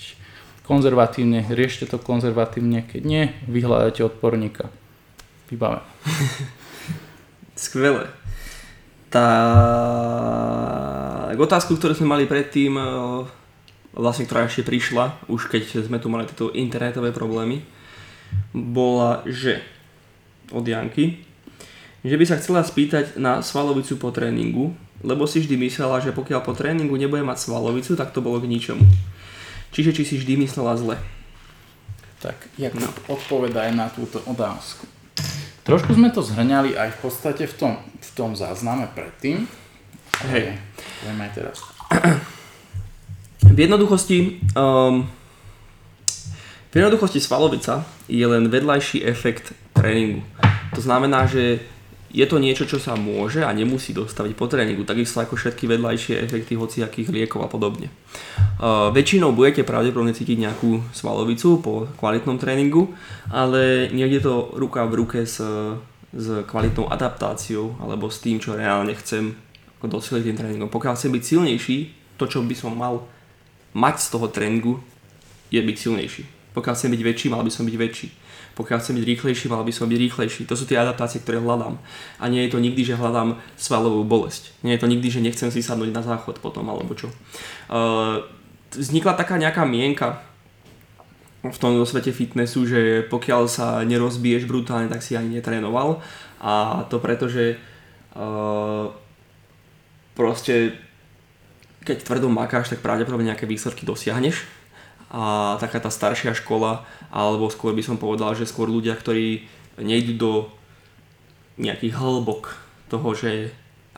[0.71, 4.71] konzervatívne, riešte to konzervatívne, keď nie, vyhľadajte odporníka.
[5.51, 5.83] Vybavené.
[7.59, 8.07] Skvelé.
[9.11, 12.87] Tak otázku, ktorú sme mali predtým, e,
[13.99, 17.67] vlastne ktorá ešte prišla, už keď sme tu mali tieto internetové problémy,
[18.55, 19.67] bola, že
[20.55, 21.27] od Janky,
[22.07, 24.71] že by sa chcela spýtať na svalovicu po tréningu,
[25.03, 28.47] lebo si vždy myslela, že pokiaľ po tréningu nebude mať svalovicu, tak to bolo k
[28.47, 28.87] ničomu.
[29.71, 30.97] Čiže či si vždy myslela zle.
[32.21, 32.91] Tak, jak no.
[33.09, 34.85] odpovedaj na túto otázku.
[35.65, 39.47] Trošku sme to zhrňali aj v podstate v tom, v tom zázname predtým,
[40.29, 40.61] Hej.
[41.01, 41.57] Budeme aj teraz.
[43.41, 45.09] V jednoduchosti, um,
[46.71, 50.21] v jednoduchosti svalovica je len vedľajší efekt tréningu.
[50.77, 51.65] To znamená, že
[52.11, 56.19] je to niečo, čo sa môže a nemusí dostaviť po tréningu, takisto ako všetky vedľajšie
[56.19, 57.87] efekty hociakých liekov a podobne.
[58.59, 62.91] Uh, väčšinou budete pravdepodobne cítiť nejakú svalovicu po kvalitnom tréningu,
[63.31, 65.39] ale niekde to ruka v ruke s,
[66.11, 69.39] s kvalitnou adaptáciou alebo s tým, čo reálne chcem
[69.79, 70.69] ako dosiliť tým tréningom.
[70.69, 71.79] Pokiaľ chcem byť silnejší,
[72.21, 73.07] to čo by som mal
[73.73, 74.83] mať z toho tréningu
[75.49, 76.23] je byť silnejší.
[76.53, 78.09] Pokiaľ chcem byť väčší, mal by som byť väčší.
[78.61, 80.45] Pokiaľ chcem byť rýchlejší, mal by som byť rýchlejší.
[80.45, 81.81] To sú tie adaptácie, ktoré hľadám.
[82.21, 84.53] A nie je to nikdy, že hľadám svalovú bolesť.
[84.61, 87.09] Nie je to nikdy, že nechcem si sadnúť na záchod potom, alebo čo.
[87.73, 88.21] Uh,
[88.77, 90.21] vznikla taká nejaká mienka
[91.41, 96.05] v tom svete fitnessu, že pokiaľ sa nerozbiješ brutálne, tak si ani netrénoval.
[96.45, 97.57] A to preto, že
[98.13, 98.93] uh,
[100.13, 100.77] proste
[101.81, 104.45] keď tvrdo makáš, tak pravdepodobne nejaké výsledky dosiahneš.
[105.11, 109.43] A taká tá staršia škola, alebo skôr by som povedal, že skôr ľudia, ktorí
[109.83, 110.33] nejdú do
[111.59, 112.55] nejakých hĺbok
[112.87, 113.51] toho, že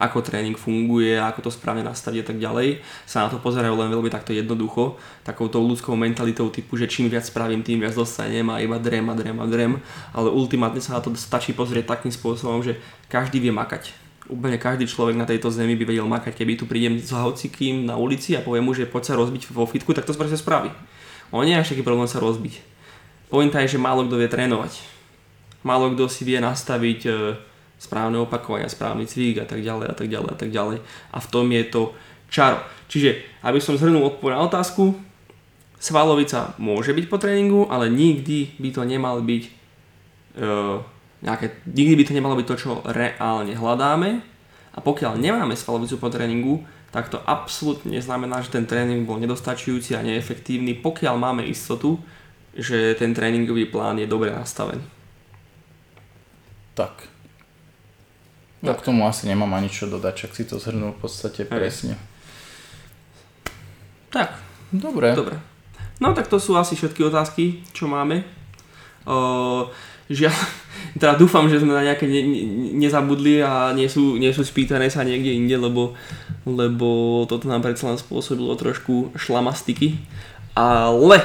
[0.03, 3.93] ako tréning funguje, ako to správne nastaviť a tak ďalej, sa na to pozerajú len
[3.93, 8.59] veľmi takto jednoducho, takouto ľudskou mentalitou typu, že čím viac spravím, tým viac dostanem a
[8.59, 9.73] iba drem a drem a drem,
[10.11, 13.95] ale ultimátne sa na to stačí pozrieť takým spôsobom, že každý vie makať.
[14.27, 17.95] Úplne každý človek na tejto zemi by vedel makať, keby tu prídem s hocikým na
[18.01, 20.73] ulici a poviem mu, že poď sa rozbiť vo fitku, tak to proste spraví.
[21.33, 22.61] On nie je až taký problém sa rozbiť.
[23.33, 24.85] Pointa je, že málo kto vie trénovať.
[25.65, 27.11] Málo kto si vie nastaviť e,
[27.81, 30.77] správne opakovania, správny cvik a tak ďalej a tak ďalej a tak ďalej.
[30.85, 31.83] A v tom je to
[32.29, 32.61] čaro.
[32.93, 34.93] Čiže, aby som zhrnul odpoveď na otázku,
[35.81, 39.51] svalovica môže byť po tréningu, ale nikdy by to nemal byť e,
[41.25, 44.21] nejaké, nikdy by to nemalo byť to, čo reálne hľadáme
[44.73, 46.63] a pokiaľ nemáme svalovicu po tréningu,
[46.93, 51.97] tak to absolútne neznamená, že ten tréning bol nedostačujúci a neefektívny, pokiaľ máme istotu,
[52.53, 54.85] že ten tréningový plán je dobre nastavený.
[56.77, 57.09] Tak.
[58.63, 61.97] Ja k tomu asi nemám ani čo dodať, čak si to zhrnul v podstate presne.
[64.13, 64.37] Tak.
[64.71, 65.17] Dobre.
[65.17, 65.37] Dobre.
[65.97, 68.21] No tak to sú asi všetky otázky, čo máme.
[69.09, 69.67] Uh,
[70.13, 70.37] žiaľ,
[70.99, 72.43] teda dúfam, že sme na nejaké ne, ne,
[72.79, 75.97] nezabudli a nie sú, nie sú spýtané sa niekde inde, lebo,
[76.47, 79.99] lebo toto nám predsa len spôsobilo trošku šlamastiky.
[80.53, 81.25] Ale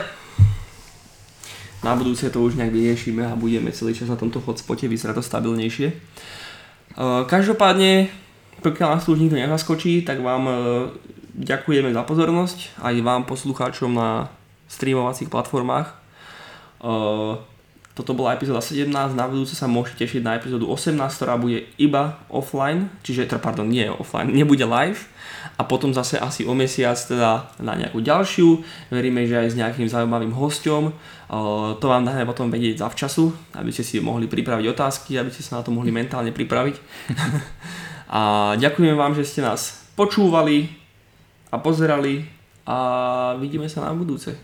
[1.83, 5.21] na budúce to už nejak vyriešime a budeme celý čas na tomto hotspote, vyzerá to
[5.21, 5.93] stabilnejšie.
[7.29, 8.09] Každopádne,
[8.65, 10.49] pokiaľ nás tu už nikto nezaskočí, tak vám
[11.37, 14.33] ďakujeme za pozornosť aj vám poslucháčom na
[14.65, 15.93] streamovacích platformách.
[17.97, 22.21] Toto bola epizóda 17, na budúce sa môžete tešiť na epizódu 18, ktorá bude iba
[22.29, 25.09] offline, čiže, teda, pardon, nie offline, nebude live
[25.57, 28.61] a potom zase asi o mesiac teda na nejakú ďalšiu,
[28.93, 30.93] veríme, že aj s nejakým zaujímavým hosťom,
[31.81, 35.57] to vám dáme potom vedieť zavčasu, aby ste si mohli pripraviť otázky, aby ste sa
[35.57, 36.75] na to mohli mentálne pripraviť.
[38.13, 40.69] a ďakujem vám, že ste nás počúvali
[41.49, 42.29] a pozerali
[42.69, 42.77] a
[43.41, 44.37] vidíme sa na budúce.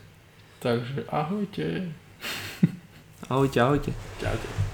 [0.57, 2.02] Takže ahojte.
[3.33, 3.93] Ahojte, ahojte.
[4.21, 4.72] Čaute.